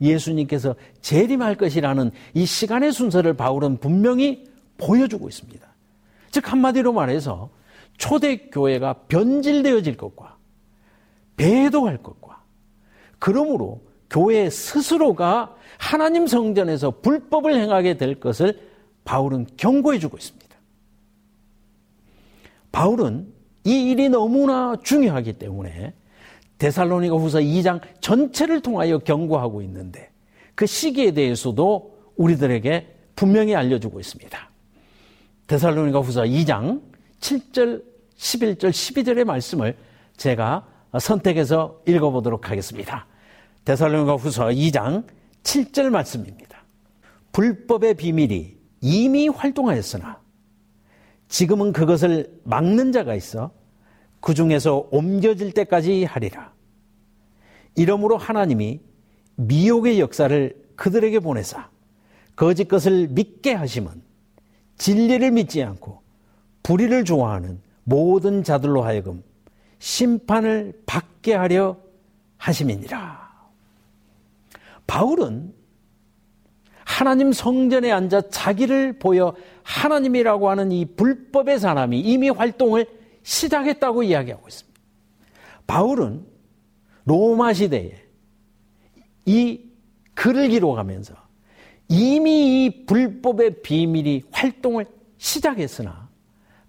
[0.00, 4.44] 예수님께서 재림할 것이라는 이 시간의 순서를 바울은 분명히
[4.78, 5.66] 보여주고 있습니다.
[6.30, 7.50] 즉 한마디로 말해서
[8.00, 10.38] 초대교회가 변질되어질 것과
[11.36, 12.42] 배도할 것과
[13.18, 18.68] 그러므로 교회 스스로가 하나님 성전에서 불법을 행하게 될 것을
[19.04, 20.50] 바울은 경고해 주고 있습니다.
[22.72, 23.32] 바울은
[23.64, 25.92] 이 일이 너무나 중요하기 때문에
[26.58, 30.10] 데살로니가 후서 2장 전체를 통하여 경고하고 있는데
[30.54, 34.50] 그 시기에 대해서도 우리들에게 분명히 알려주고 있습니다.
[35.46, 36.80] 데살로니가 후서 2장
[37.20, 37.89] 7절,
[38.20, 39.76] 11절, 12절의 말씀을
[40.16, 40.66] 제가
[40.98, 43.06] 선택해서 읽어보도록 하겠습니다.
[43.64, 45.06] 데살로니가 후서 2장
[45.42, 46.64] 7절 말씀입니다.
[47.32, 50.20] 불법의 비밀이 이미 활동하였으나
[51.28, 53.52] 지금은 그것을 막는 자가 있어
[54.20, 56.52] 그 중에서 옮겨질 때까지 하리라.
[57.74, 58.80] 이러므로 하나님이
[59.36, 61.70] 미혹의 역사를 그들에게 보내사
[62.36, 64.02] 거짓 것을 믿게 하심은
[64.76, 66.02] 진리를 믿지 않고
[66.62, 69.22] 불의를 좋아하는 모든 자들로 하여금
[69.80, 71.76] 심판을 받게 하려
[72.36, 73.30] 하심이니라.
[74.86, 75.52] 바울은
[76.84, 82.86] 하나님 성전에 앉아 자기를 보여 하나님이라고 하는 이 불법의 사람이 이미 활동을
[83.24, 84.80] 시작했다고 이야기하고 있습니다.
[85.66, 86.24] 바울은
[87.04, 87.94] 로마 시대에
[89.26, 89.60] 이
[90.14, 91.14] 글을 기록하면서
[91.88, 94.86] 이미 이 불법의 비밀이 활동을
[95.18, 96.09] 시작했으나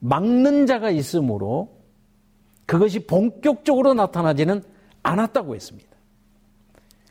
[0.02, 1.80] 막는 자가 있으므로
[2.66, 4.64] 그것이 본격적으로 나타나지는
[5.04, 5.90] 않았다고 했습니다.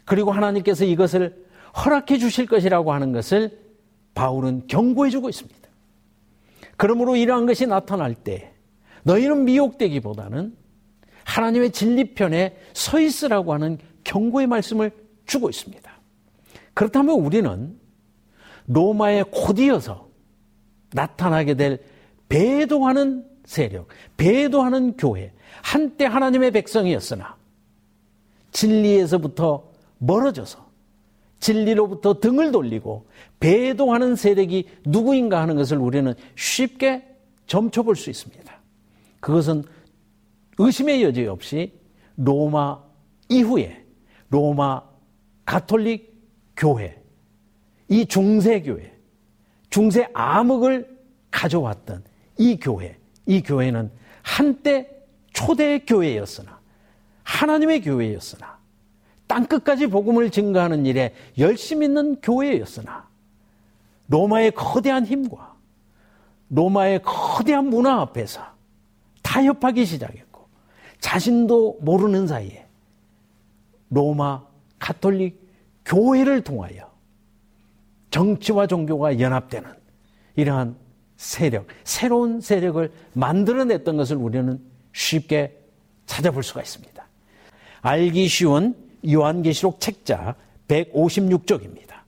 [0.05, 1.47] 그리고 하나님께서 이것을
[1.84, 3.59] 허락해 주실 것이라고 하는 것을
[4.14, 5.61] 바울은 경고해 주고 있습니다.
[6.76, 8.53] 그러므로 이러한 것이 나타날 때
[9.05, 10.57] 너희는 미혹되기보다는
[11.24, 14.91] 하나님의 진리편에 서 있으라고 하는 경고의 말씀을
[15.26, 15.91] 주고 있습니다.
[16.74, 17.78] 그렇다면 우리는
[18.66, 20.09] 로마에 곧이어서
[20.93, 21.78] 나타나게 될
[22.31, 27.37] 배도하는 세력, 배도하는 교회, 한때 하나님의 백성이었으나
[28.53, 29.68] 진리에서부터
[29.99, 30.70] 멀어져서
[31.41, 33.07] 진리로부터 등을 돌리고
[33.41, 37.05] 배도하는 세력이 누구인가 하는 것을 우리는 쉽게
[37.47, 38.61] 점쳐볼 수 있습니다.
[39.18, 39.64] 그것은
[40.59, 41.72] 의심의 여지 없이
[42.16, 42.78] 로마
[43.28, 43.85] 이후에
[44.28, 44.83] 로마
[45.45, 46.14] 가톨릭
[46.57, 47.03] 교회,
[47.89, 48.95] 이 중세교회,
[49.70, 50.99] 중세 암흑을
[51.31, 52.05] 가져왔던
[52.41, 53.91] 이 교회, 이 교회는
[54.22, 54.88] 한때
[55.34, 56.59] 초대 교회였으나
[57.22, 58.59] 하나님의 교회였으나
[59.26, 63.07] 땅 끝까지 복음을 증가하는 일에 열심 있는 교회였으나
[64.09, 65.55] 로마의 거대한 힘과
[66.49, 68.41] 로마의 거대한 문화 앞에서
[69.22, 70.49] 타협하기 시작했고
[70.99, 72.66] 자신도 모르는 사이에
[73.91, 74.43] 로마
[74.78, 75.38] 카톨릭
[75.84, 76.91] 교회를 통하여
[78.11, 79.70] 정치와 종교가 연합되는
[80.36, 80.89] 이러한
[81.20, 84.58] 세력, 새로운 세력을 만들어냈던 것을 우리는
[84.94, 85.54] 쉽게
[86.06, 87.06] 찾아볼 수가 있습니다.
[87.82, 88.74] 알기 쉬운
[89.06, 90.34] 요한계시록 책자
[90.66, 92.00] 156쪽입니다.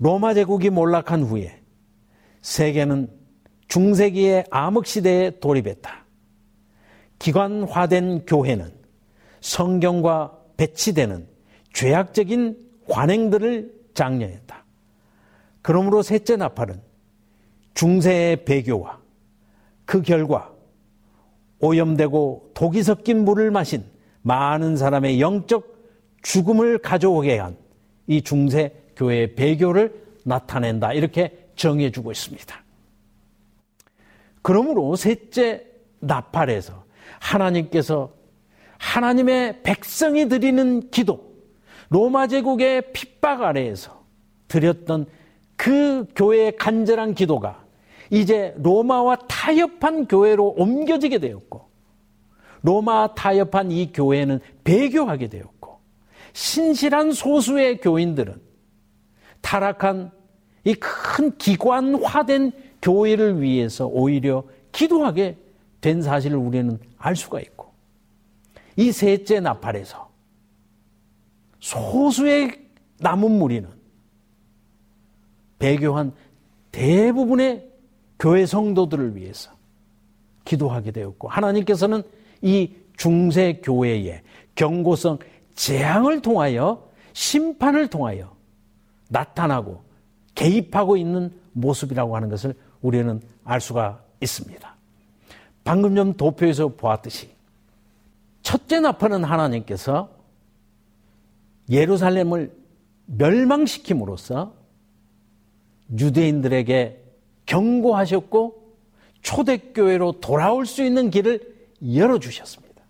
[0.00, 1.62] 로마 제국이 몰락한 후에
[2.42, 3.10] 세계는
[3.68, 6.04] 중세기의 암흑시대에 돌입했다.
[7.20, 8.72] 기관화된 교회는
[9.40, 11.28] 성경과 배치되는
[11.72, 14.64] 죄악적인 관행들을 장려했다.
[15.62, 16.95] 그러므로 셋째 나팔은
[17.76, 18.98] 중세의 배교와
[19.84, 20.50] 그 결과
[21.60, 23.84] 오염되고 독이 섞인 물을 마신
[24.22, 25.76] 많은 사람의 영적
[26.22, 27.66] 죽음을 가져오게 한
[28.06, 30.92] 이 중세 교회의 배교를 나타낸다.
[30.92, 32.64] 이렇게 정해주고 있습니다.
[34.42, 35.66] 그러므로 셋째
[36.00, 36.84] 나팔에서
[37.18, 38.12] 하나님께서
[38.78, 41.34] 하나님의 백성이 드리는 기도,
[41.88, 44.04] 로마 제국의 핍박 아래에서
[44.48, 45.06] 드렸던
[45.56, 47.64] 그 교회의 간절한 기도가
[48.10, 51.66] 이제 로마와 타협한 교회로 옮겨지게 되었고,
[52.62, 55.78] 로마 타협한 이 교회는 배교하게 되었고
[56.32, 58.40] 신실한 소수의 교인들은
[59.40, 60.10] 타락한
[60.64, 62.50] 이 큰 기관화된
[62.82, 64.42] 교회를 위해서 오히려
[64.72, 65.38] 기도하게
[65.80, 67.72] 된 사실을 우리는 알 수가 있고
[68.74, 70.10] 이 셋째 나팔에서
[71.60, 72.66] 소수의
[72.98, 73.70] 남은 무리는
[75.60, 76.12] 배교한
[76.72, 77.70] 대부분의
[78.18, 79.50] 교회 성도들을 위해서
[80.44, 82.02] 기도하게 되었고 하나님께서는
[82.42, 84.22] 이 중세 교회의
[84.54, 85.18] 경고성
[85.54, 88.34] 재앙을 통하여 심판을 통하여
[89.08, 89.82] 나타나고
[90.34, 94.76] 개입하고 있는 모습이라고 하는 것을 우리는 알 수가 있습니다.
[95.64, 97.30] 방금 좀 도표에서 보았듯이
[98.42, 100.10] 첫째 나팔은 하나님께서
[101.68, 102.54] 예루살렘을
[103.06, 104.54] 멸망시킴으로써
[105.98, 107.05] 유대인들에게
[107.46, 108.66] 경고하셨고
[109.22, 112.82] 초대교회로 돌아올 수 있는 길을 열어주셨습니다.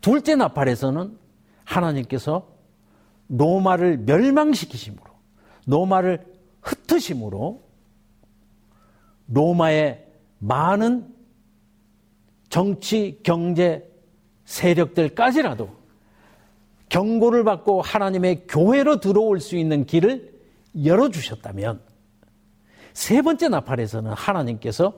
[0.00, 1.18] 둘째 나팔에서는
[1.64, 2.48] 하나님께서
[3.28, 5.04] 로마를 멸망시키심으로,
[5.66, 6.26] 로마를
[6.62, 7.62] 흩으심으로
[9.28, 10.06] 로마의
[10.38, 11.14] 많은
[12.48, 13.88] 정치, 경제
[14.44, 15.70] 세력들까지라도
[16.88, 20.34] 경고를 받고 하나님의 교회로 들어올 수 있는 길을
[20.84, 21.89] 열어주셨다면
[22.92, 24.94] 세 번째 나팔에서는 하나님께서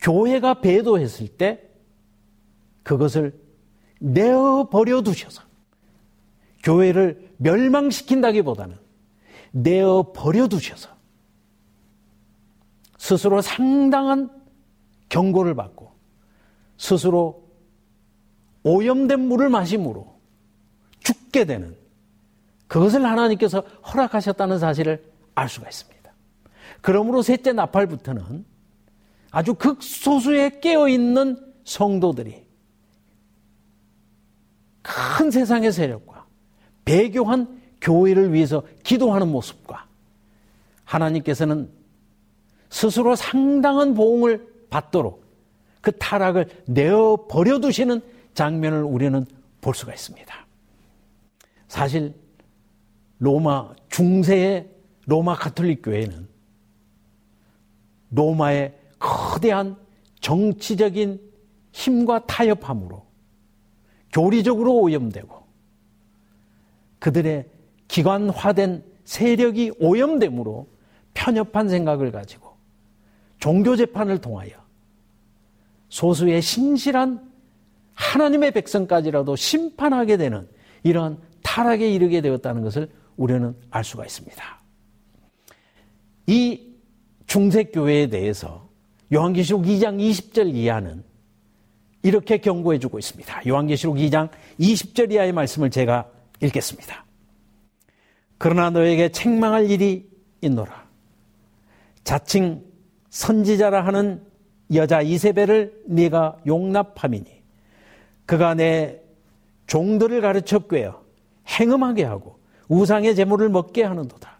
[0.00, 1.62] 교회가 배도했을 때
[2.82, 3.38] 그것을
[4.00, 5.42] 내어 버려 두셔서
[6.62, 8.76] 교회를 멸망시킨다기보다는
[9.52, 10.90] 내어 버려 두셔서
[12.96, 14.30] 스스로 상당한
[15.08, 15.92] 경고를 받고
[16.76, 17.48] 스스로
[18.62, 20.18] 오염된 물을 마심으로
[21.00, 21.76] 죽게 되는
[22.66, 25.97] 그것을 하나님께서 허락하셨다는 사실을 알 수가 있습니다.
[26.80, 28.44] 그러므로 셋째 나팔부터는
[29.30, 32.46] 아주 극소수에 깨어있는 성도들이
[34.82, 36.26] 큰 세상의 세력과
[36.84, 39.86] 배교한 교회를 위해서 기도하는 모습과
[40.84, 41.70] 하나님께서는
[42.70, 45.24] 스스로 상당한 보응을 받도록
[45.80, 48.00] 그 타락을 내어 버려두시는
[48.34, 49.26] 장면을 우리는
[49.60, 50.46] 볼 수가 있습니다.
[51.66, 52.14] 사실
[53.18, 54.68] 로마 중세의
[55.06, 56.28] 로마 가톨릭 교회는
[58.10, 59.76] 로마의 거대한
[60.20, 61.20] 정치적인
[61.72, 63.06] 힘과 타협함으로
[64.12, 65.46] 교리적으로 오염되고
[66.98, 67.48] 그들의
[67.86, 70.68] 기관화된 세력이 오염됨으로
[71.14, 72.56] 편협한 생각을 가지고
[73.38, 74.50] 종교 재판을 통하여
[75.88, 77.28] 소수의 신실한
[77.94, 80.48] 하나님의 백성까지라도 심판하게 되는
[80.82, 84.60] 이러한 타락에 이르게 되었다는 것을 우리는 알 수가 있습니다.
[86.26, 86.67] 이
[87.28, 88.68] 중세교회에 대해서
[89.12, 91.04] 요한계시록 2장 20절 이하는
[92.02, 93.42] 이렇게 경고해 주고 있습니다.
[93.46, 96.10] 요한계시록 2장 20절 이하의 말씀을 제가
[96.40, 97.04] 읽겠습니다.
[98.38, 100.08] 그러나 너에게 책망할 일이
[100.40, 100.86] 있노라.
[102.04, 102.64] 자칭
[103.10, 104.22] 선지자라 하는
[104.74, 107.26] 여자 이세벨을 네가 용납함이니
[108.26, 109.00] 그가 내
[109.66, 111.02] 종들을 가르쳐 꿰어
[111.48, 114.37] 행음하게 하고 우상의 재물을 먹게 하는도다.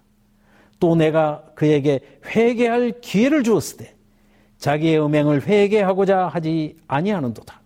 [0.81, 3.95] 또 내가 그에게 회개할 기회를 주었을 때
[4.59, 7.61] 자기의 음행을 회개하고자 하지 아니하는도다.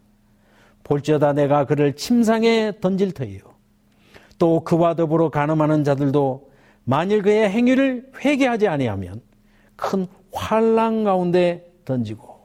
[0.85, 3.41] 볼지어다 내가 그를 침상에 던질 터이요.
[4.39, 6.51] 또 그와 더불어 가늠하는 자들도
[6.85, 9.23] 만일 그의 행위를 회개하지 아니하면
[9.77, 12.41] 큰 환란 가운데 던지고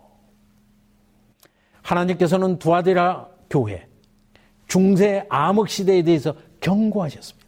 [1.82, 3.88] 하나님께서는 두아디라 교회
[4.68, 7.48] 중세 암흑 시대에 대해서 경고하셨습니다.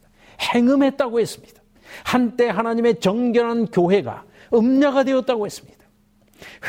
[0.54, 1.59] 행음했다고 했습니다.
[2.04, 4.24] 한때 하나님의 정결한 교회가
[4.54, 5.78] 음녀가 되었다고 했습니다.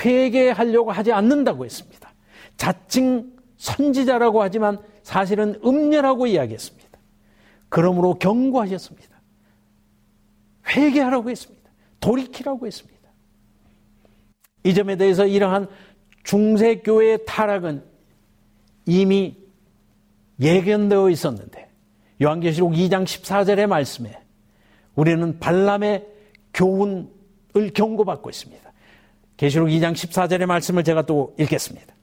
[0.03, 2.13] 회개하려고 하지 않는다고 했습니다.
[2.57, 6.89] 자칭 선지자라고 하지만 사실은 음녀라고 이야기했습니다.
[7.69, 9.09] 그러므로 경고하셨습니다.
[10.75, 11.71] 회개하라고 했습니다.
[11.99, 13.01] 돌이키라고 했습니다.
[14.63, 15.67] 이 점에 대해서 이러한
[16.23, 17.83] 중세교회의 타락은
[18.85, 19.37] 이미
[20.39, 21.69] 예견되어 있었는데
[22.21, 24.19] 요한계시록 2장 14절의 말씀에
[24.95, 26.07] 우리는 발람의
[26.53, 27.07] 교훈을
[27.73, 28.71] 경고받고 있습니다.
[29.37, 31.93] 계시록 2장 14절의 말씀을 제가 또 읽겠습니다.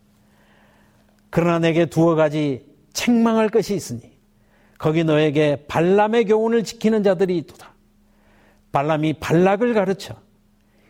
[1.30, 4.18] 그러나 내게 두어 가지 책망할 것이 있으니
[4.78, 7.74] 거기 너에게 발람의 교훈을 지키는 자들이 있도다.
[8.72, 10.16] 발람이 발락을 가르쳐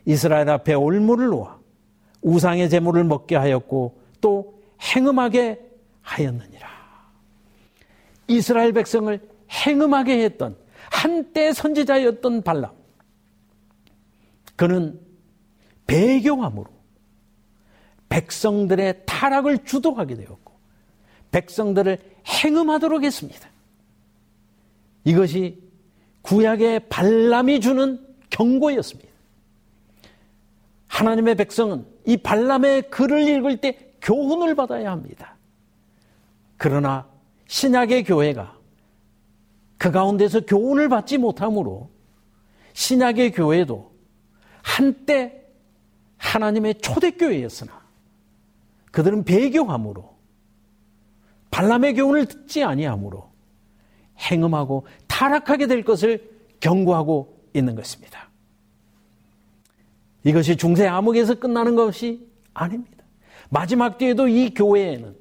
[0.05, 1.59] 이스라엘 앞에 올무를 놓아
[2.21, 5.59] 우상의 재물을 먹게 하였고 또 행음하게
[6.01, 6.67] 하였느니라.
[8.27, 9.19] 이스라엘 백성을
[9.51, 10.55] 행음하게 했던
[10.91, 12.71] 한때 선지자였던 발람.
[14.55, 14.99] 그는
[15.87, 16.65] 배교함으로
[18.09, 20.53] 백성들의 타락을 주도하게 되었고
[21.31, 23.49] 백성들을 행음하도록 했습니다.
[25.05, 25.61] 이것이
[26.21, 29.09] 구약의 발람이 주는 경고였습니다.
[30.87, 35.37] 하나님의 백성은 이 발람의 글을 읽을 때 교훈을 받아야 합니다.
[36.57, 37.07] 그러나
[37.47, 38.58] 신약의 교회가
[39.79, 41.89] 그 가운데서 교훈을 받지 못하므로
[42.73, 43.91] 신약의 교회도
[44.61, 45.45] 한때
[46.17, 47.79] 하나님의 초대교회였으나
[48.91, 50.17] 그들은 배교함으로
[51.49, 53.31] 발람의 교훈을 듣지 아니하므로
[54.19, 58.29] 행음하고 타락하게 될 것을 경고하고 있는 것입니다.
[60.25, 63.05] 이것이 중세 암흑에서 끝나는 것이 아닙니다.
[63.49, 65.15] 마지막 뒤에도 이 교회에는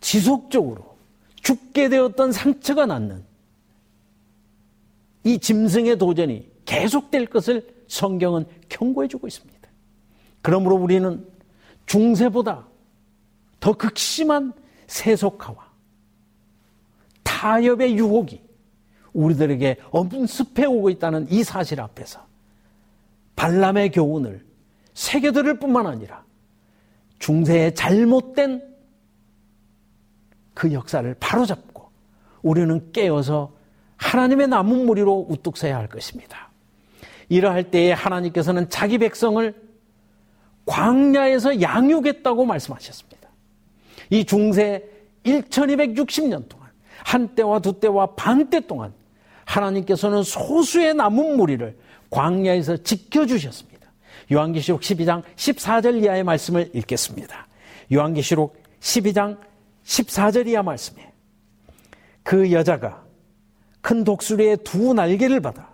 [0.00, 0.96] 지속적으로
[1.36, 3.31] 죽게 되었던 상처가 낫는
[5.24, 9.68] 이 짐승의 도전이 계속될 것을 성경은 경고해 주고 있습니다.
[10.40, 11.26] 그러므로 우리는
[11.86, 12.66] 중세보다
[13.60, 14.52] 더 극심한
[14.86, 15.72] 세속화와
[17.22, 18.42] 타협의 유혹이
[19.12, 22.26] 우리들에게 엄습해 오고 있다는 이 사실 앞에서
[23.36, 24.44] 발람의 교훈을
[24.94, 26.24] 새겨들을 뿐만 아니라
[27.18, 28.62] 중세의 잘못된
[30.54, 31.90] 그 역사를 바로잡고
[32.42, 33.52] 우리는 깨어서
[34.02, 36.50] 하나님의 남은 무리로 우뚝 서야 할 것입니다.
[37.28, 39.54] 이러할 때에 하나님께서는 자기 백성을
[40.66, 43.28] 광야에서 양육했다고 말씀하셨습니다.
[44.10, 44.84] 이 중세
[45.24, 46.68] 1260년 동안
[47.04, 48.92] 한때와 두때와 반때 동안
[49.44, 51.76] 하나님께서는 소수의 남은 무리를
[52.10, 53.72] 광야에서 지켜주셨습니다.
[54.32, 57.46] 요한계시록 12장 14절 이하의 말씀을 읽겠습니다.
[57.92, 59.38] 요한계시록 12장
[59.84, 61.12] 14절 이하 말씀에
[62.22, 63.02] 그 여자가
[63.82, 65.68] 큰 독수리의 두 날개를 받아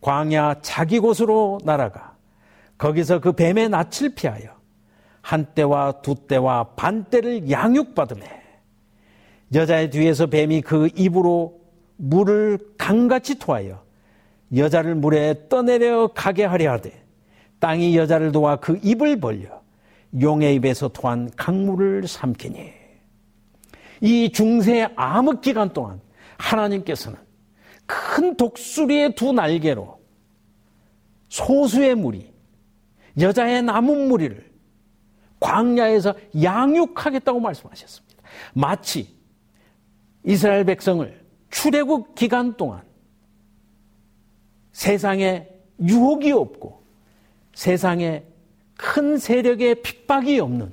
[0.00, 2.16] 광야 자기 곳으로 날아가
[2.78, 4.48] 거기서 그 뱀의 낯을 피하여
[5.20, 8.40] 한 때와 두 때와 반 때를 양육받으매
[9.54, 11.60] 여자의 뒤에서 뱀이 그 입으로
[11.96, 13.82] 물을 강같이 토하여
[14.56, 16.92] 여자를 물에 떠내려 가게 하려 하되
[17.58, 19.60] 땅이 여자를 도와 그 입을 벌려
[20.18, 22.72] 용의 입에서 토한 강물을 삼키니.
[24.00, 26.00] 이 중세 암흑 기간 동안
[26.38, 27.18] 하나님께서는
[27.90, 30.00] 큰 독수리의 두 날개로
[31.28, 32.32] 소수의 무리
[33.18, 34.48] 여자의 남은 무리를
[35.40, 38.22] 광야에서 양육하겠다고 말씀하셨습니다.
[38.54, 39.14] 마치
[40.24, 41.20] 이스라엘 백성을
[41.50, 42.82] 출애굽 기간 동안
[44.72, 45.48] 세상에
[45.80, 46.82] 유혹이 없고
[47.54, 48.22] 세상에
[48.76, 50.72] 큰 세력의 핍박이 없는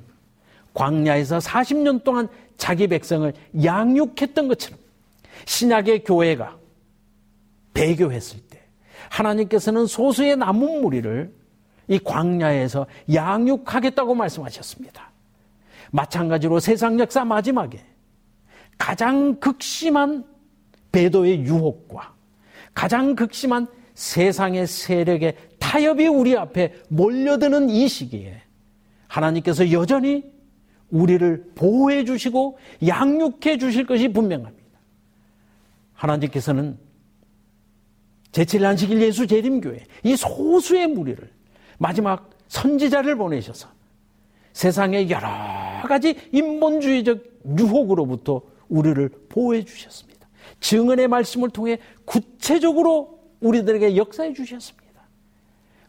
[0.74, 4.78] 광야에서 40년 동안 자기 백성을 양육했던 것처럼
[5.46, 6.58] 신약의 교회가
[7.74, 8.62] 배교했을 때
[9.10, 11.34] 하나님께서는 소수의 남은 무리를
[11.88, 15.10] 이 광야에서 양육하겠다고 말씀하셨습니다.
[15.90, 17.82] 마찬가지로 세상 역사 마지막에
[18.76, 20.24] 가장 극심한
[20.92, 22.14] 배도의 유혹과
[22.74, 28.42] 가장 극심한 세상의 세력의 타협이 우리 앞에 몰려드는 이 시기에
[29.08, 30.24] 하나님께서 여전히
[30.90, 34.78] 우리를 보호해 주시고 양육해 주실 것이 분명합니다.
[35.94, 36.78] 하나님께서는
[38.32, 41.30] 제7일 예수 재림교회 이 소수의 무리를
[41.78, 43.68] 마지막 선지자를 보내셔서
[44.52, 45.28] 세상의 여러
[45.88, 47.22] 가지 인본주의적
[47.58, 50.28] 유혹으로부터 우리를 보호해 주셨습니다.
[50.60, 55.02] 증언의 말씀을 통해 구체적으로 우리들에게 역사해 주셨습니다.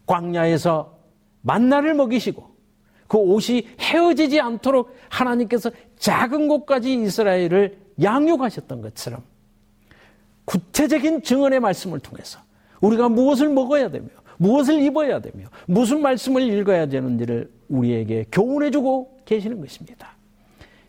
[0.06, 0.98] 광야에서
[1.42, 2.48] 만나를 먹이시고
[3.08, 9.24] 그 옷이 헤어지지 않도록 하나님께서 작은 곳까지 이스라엘을 양육하셨던 것처럼
[10.50, 12.39] 구체적인 증언의 말씀을 통해서
[12.82, 20.16] 우리가 무엇을 먹어야 되며 무엇을 입어야 되며 무슨 말씀을 읽어야 되는지를 우리에게 교훈해주고 계시는 것입니다.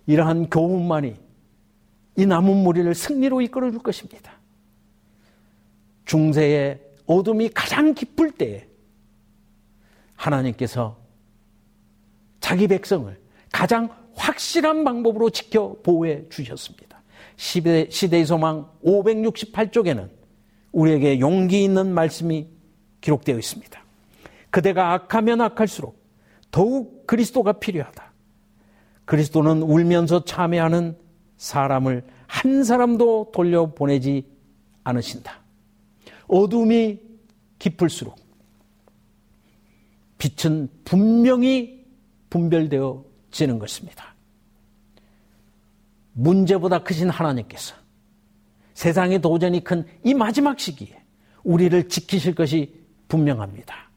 [0.07, 1.15] 이러한 교훈만이
[2.17, 4.33] 이 남은 무리를 승리로 이끌어줄 것입니다.
[6.07, 8.67] 중세의 어둠이 가장 깊을 때에
[10.17, 10.97] 하나님께서
[12.41, 13.15] 자기 백성을
[13.53, 16.90] 가장 확실한 방법으로 지켜 보호해 주셨습니다.
[17.41, 20.11] 시대, 시대의 소망 568쪽에는
[20.73, 22.47] 우리에게 용기 있는 말씀이
[23.01, 23.83] 기록되어 있습니다.
[24.51, 25.99] 그대가 악하면 악할수록
[26.51, 28.13] 더욱 그리스도가 필요하다.
[29.07, 30.99] 그리스도는 울면서 참여하는
[31.39, 34.27] 사람을 한 사람도 돌려보내지
[34.85, 35.41] 않으신다.
[36.29, 37.01] 어둠이
[37.59, 38.17] 깊을수록
[40.19, 41.87] 빛은 분명히
[42.29, 44.10] 분별되어 지는 것입니다.
[46.21, 47.75] 문제보다 크신 하나님께서
[48.75, 51.01] 세상의 도전이 큰 이 마지막 시기에
[51.43, 52.75] 우리를 지키실 것이
[53.09, 53.91] 분명합니다.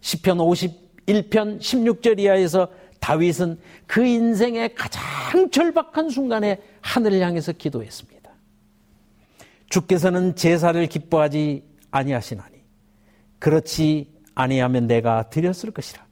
[0.00, 2.68] 10편 51편 16절 이하에서
[3.00, 8.30] 다윗은 그 인생의 가장 절박한 순간에 하늘을 향해서 기도했습니다.
[9.70, 12.56] 주께서는 제사를 기뻐하지 아니하시나니
[13.38, 16.04] 그렇지 아니하면 내가 드렸을 것이라.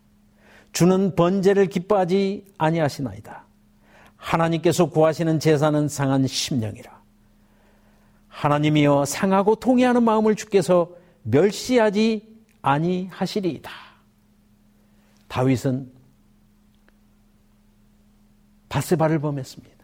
[0.73, 3.50] 주는 번제를 기뻐하지 아니하시나이다.
[4.21, 7.01] 하나님께서 구하시는 제사는 상한 심령이라.
[8.29, 10.91] 하나님이여 상하고 통해하는 마음을 주께서
[11.23, 12.29] 멸시하지
[12.63, 13.71] 아니하시리이다.
[15.29, 15.91] 다윗은
[18.69, 19.77] 바스바를 범했습니다.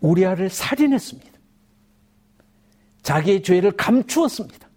[0.00, 1.32] 우리아를 살인했습니다.
[3.02, 4.68] 자기의 죄를 감추었습니다.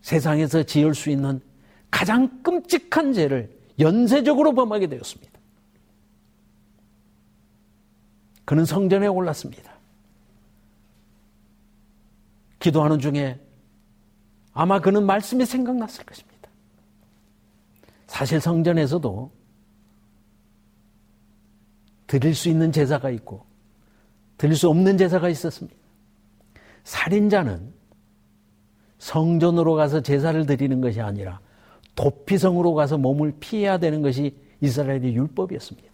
[0.00, 1.40] 세상에서 지을 수 있는
[1.90, 5.32] 가장 끔찍한 죄를 연쇄적으로 범하게 되었습니다.
[8.44, 9.72] 그는 성전에 올랐습니다.
[12.58, 13.40] 기도하는 중에
[14.52, 16.48] 아마 그는 말씀이 생각났을 것입니다.
[18.06, 19.30] 사실 성전에서도
[22.06, 23.46] 드릴 수 있는 제사가 있고
[24.36, 25.78] 드릴 수 없는 제사가 있었습니다.
[26.84, 27.72] 살인자는
[28.98, 31.40] 성전으로 가서 제사를 드리는 것이 아니라
[31.94, 35.90] 도피성으로 가서 몸을 피해야 되는 것이 이스라엘의 율법이었습니다.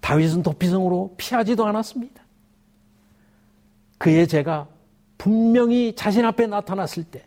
[0.00, 2.22] 다윗은 도피성으로 피하지도 않았습니다.
[3.98, 4.68] 그의 죄가
[5.18, 7.26] 분명히 자신 앞에 나타났을 때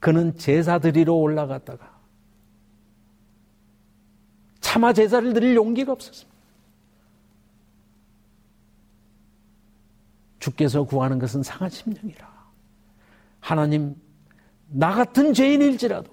[0.00, 1.92] 그는 제사 드리러 올라갔다가
[4.60, 6.32] 차마 제사를 드릴 용기가 없었습니다.
[10.38, 12.32] 주께서 구하는 것은 상한 심령이라.
[13.38, 13.94] 하나님,
[14.72, 16.10] 나 같은 죄인일지라도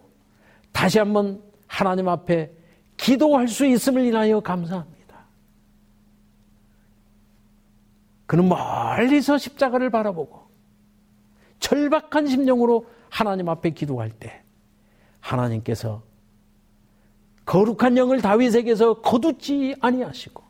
[0.72, 2.52] 다시 한번 하나님 앞에
[2.98, 5.00] 기도할 수 있음을 인하여 감사합니다.
[8.26, 10.42] 그는 멀리서 십자가를 바라보고
[11.60, 14.42] 절박한 심령으로 하나님 앞에 기도할 때
[15.20, 16.04] 하나님께서
[17.46, 20.44] 거룩한 영을 다윗에게서 거두지 아니하시고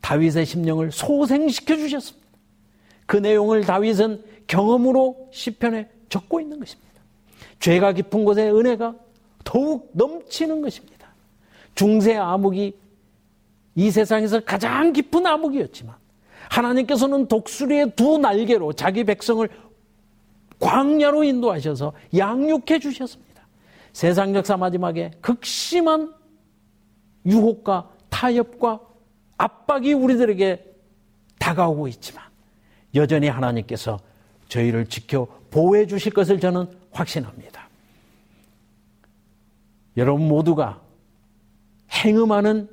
[0.00, 2.26] 다윗의 심령을 소생시켜 주셨습니다.
[3.04, 6.86] 그 내용을 다윗은 경험으로 시편에 적고 있는 것입니다.
[7.60, 8.94] 죄가 깊은 곳에 은혜가
[9.44, 11.08] 더욱 넘치는 것입니다.
[11.74, 12.74] 중세 암흑이
[13.76, 15.94] 이 세상에서 가장 깊은 암흑이었지만
[16.50, 19.48] 하나님께서는 독수리의 두 날개로 자기 백성을
[20.58, 23.46] 광야로 인도하셔서 양육해 주셨습니다.
[23.92, 26.12] 세상 역사 마지막에 극심한
[27.26, 28.80] 유혹과 타협과
[29.36, 30.64] 압박이 우리들에게
[31.38, 32.24] 다가오고 있지만
[32.94, 33.98] 여전히 하나님께서
[34.48, 37.68] 저희를 지켜 보호해 주실 것을 저는 확신합니다.
[39.96, 40.80] 여러분 모두가
[41.90, 42.68] 행음하는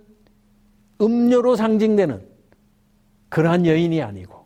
[1.02, 2.26] 음료로 상징되는
[3.30, 4.46] 그러한 여인이 아니고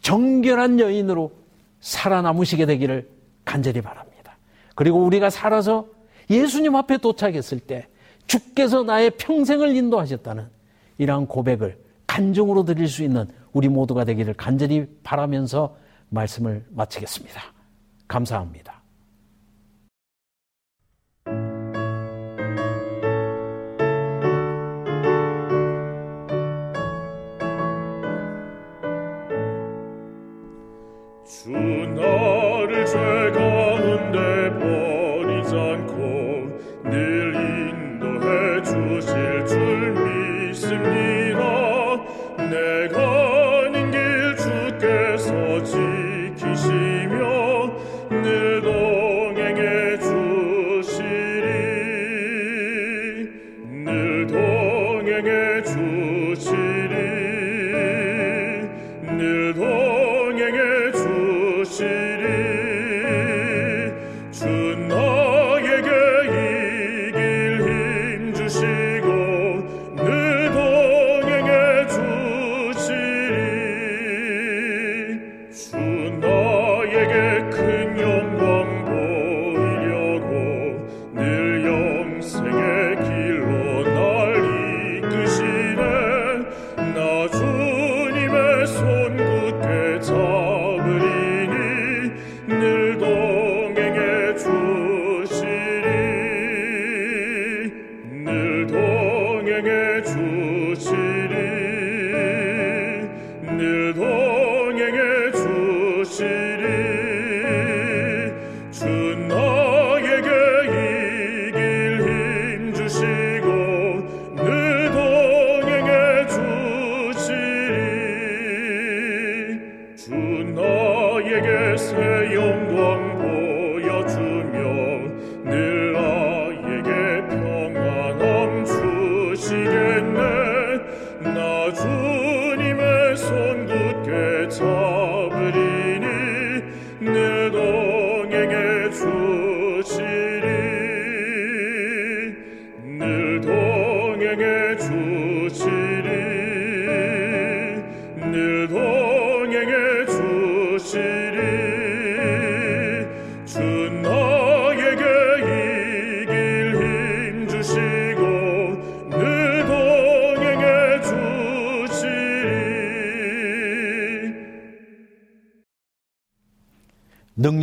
[0.00, 1.32] 정결한 여인으로
[1.80, 3.10] 살아남으시게 되기를
[3.44, 4.36] 간절히 바랍니다.
[4.74, 5.86] 그리고 우리가 살아서
[6.30, 7.88] 예수님 앞에 도착했을 때
[8.26, 10.46] 주께서 나의 평생을 인도하셨다는
[10.98, 15.76] 이러한 고백을 간증으로 드릴 수 있는 우리 모두가 되기를 간절히 바라면서
[16.10, 17.42] 말씀을 마치겠습니다.
[18.06, 18.77] 감사합니다.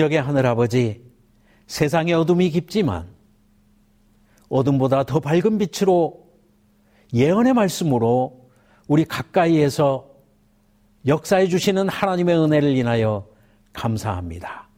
[0.05, 1.03] 능력의 하늘아버지,
[1.67, 3.07] 세상의 어둠이 깊지만
[4.49, 6.25] 어둠보다 더 밝은 빛으로
[7.13, 8.49] 예언의 말씀으로
[8.87, 10.09] 우리 가까이에서
[11.07, 13.27] 역사해 주시는 하나님의 은혜를 인하여
[13.73, 14.69] 감사합니다.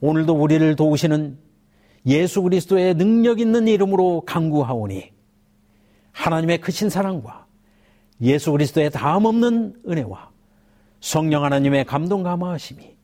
[0.00, 1.38] 오늘도 우리를 도우시는
[2.06, 5.10] 예수 그리스도의 능력 있는 이름으로 강구하오니
[6.12, 7.46] 하나님의 크신 사랑과
[8.20, 10.30] 예수 그리스도의 다음 없는 은혜와
[11.00, 12.96] 성령 하나님의 감동 감화하심이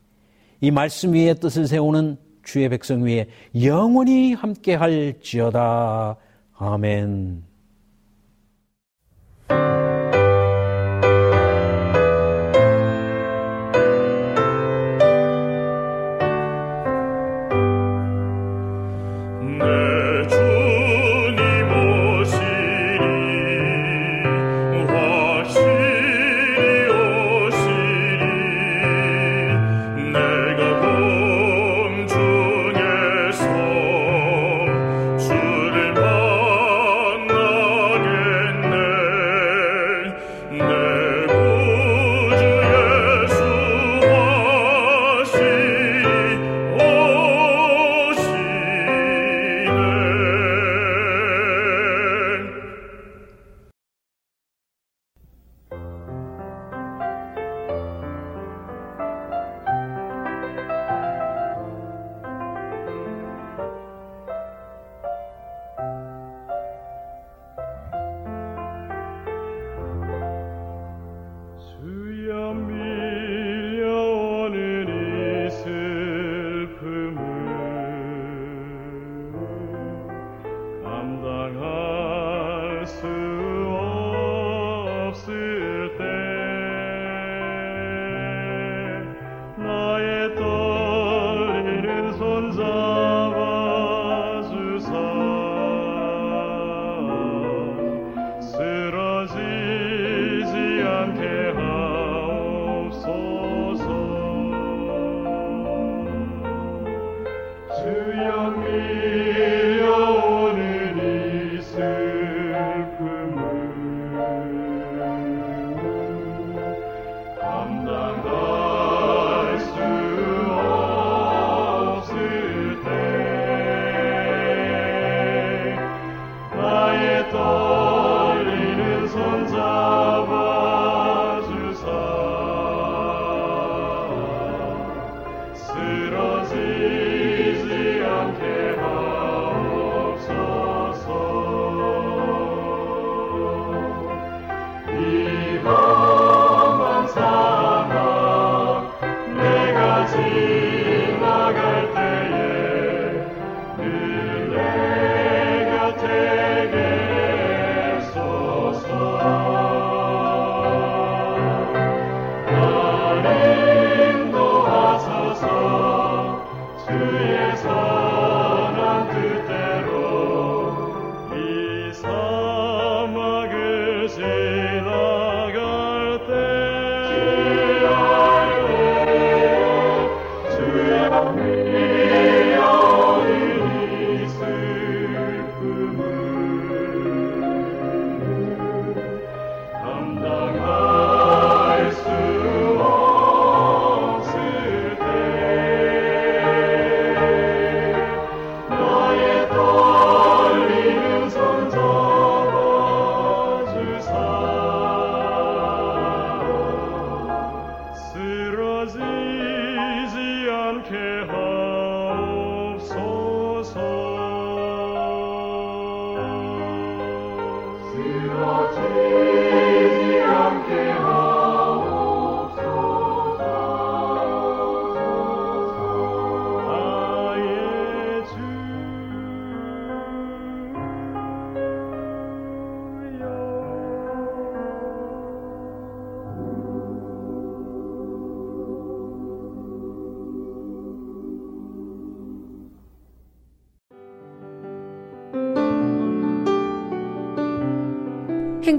[0.62, 3.26] 이 말씀 위에 뜻을 세우는 주의 백성 위에
[3.62, 6.16] 영원히 함께 할지어다.
[6.56, 7.51] 아멘.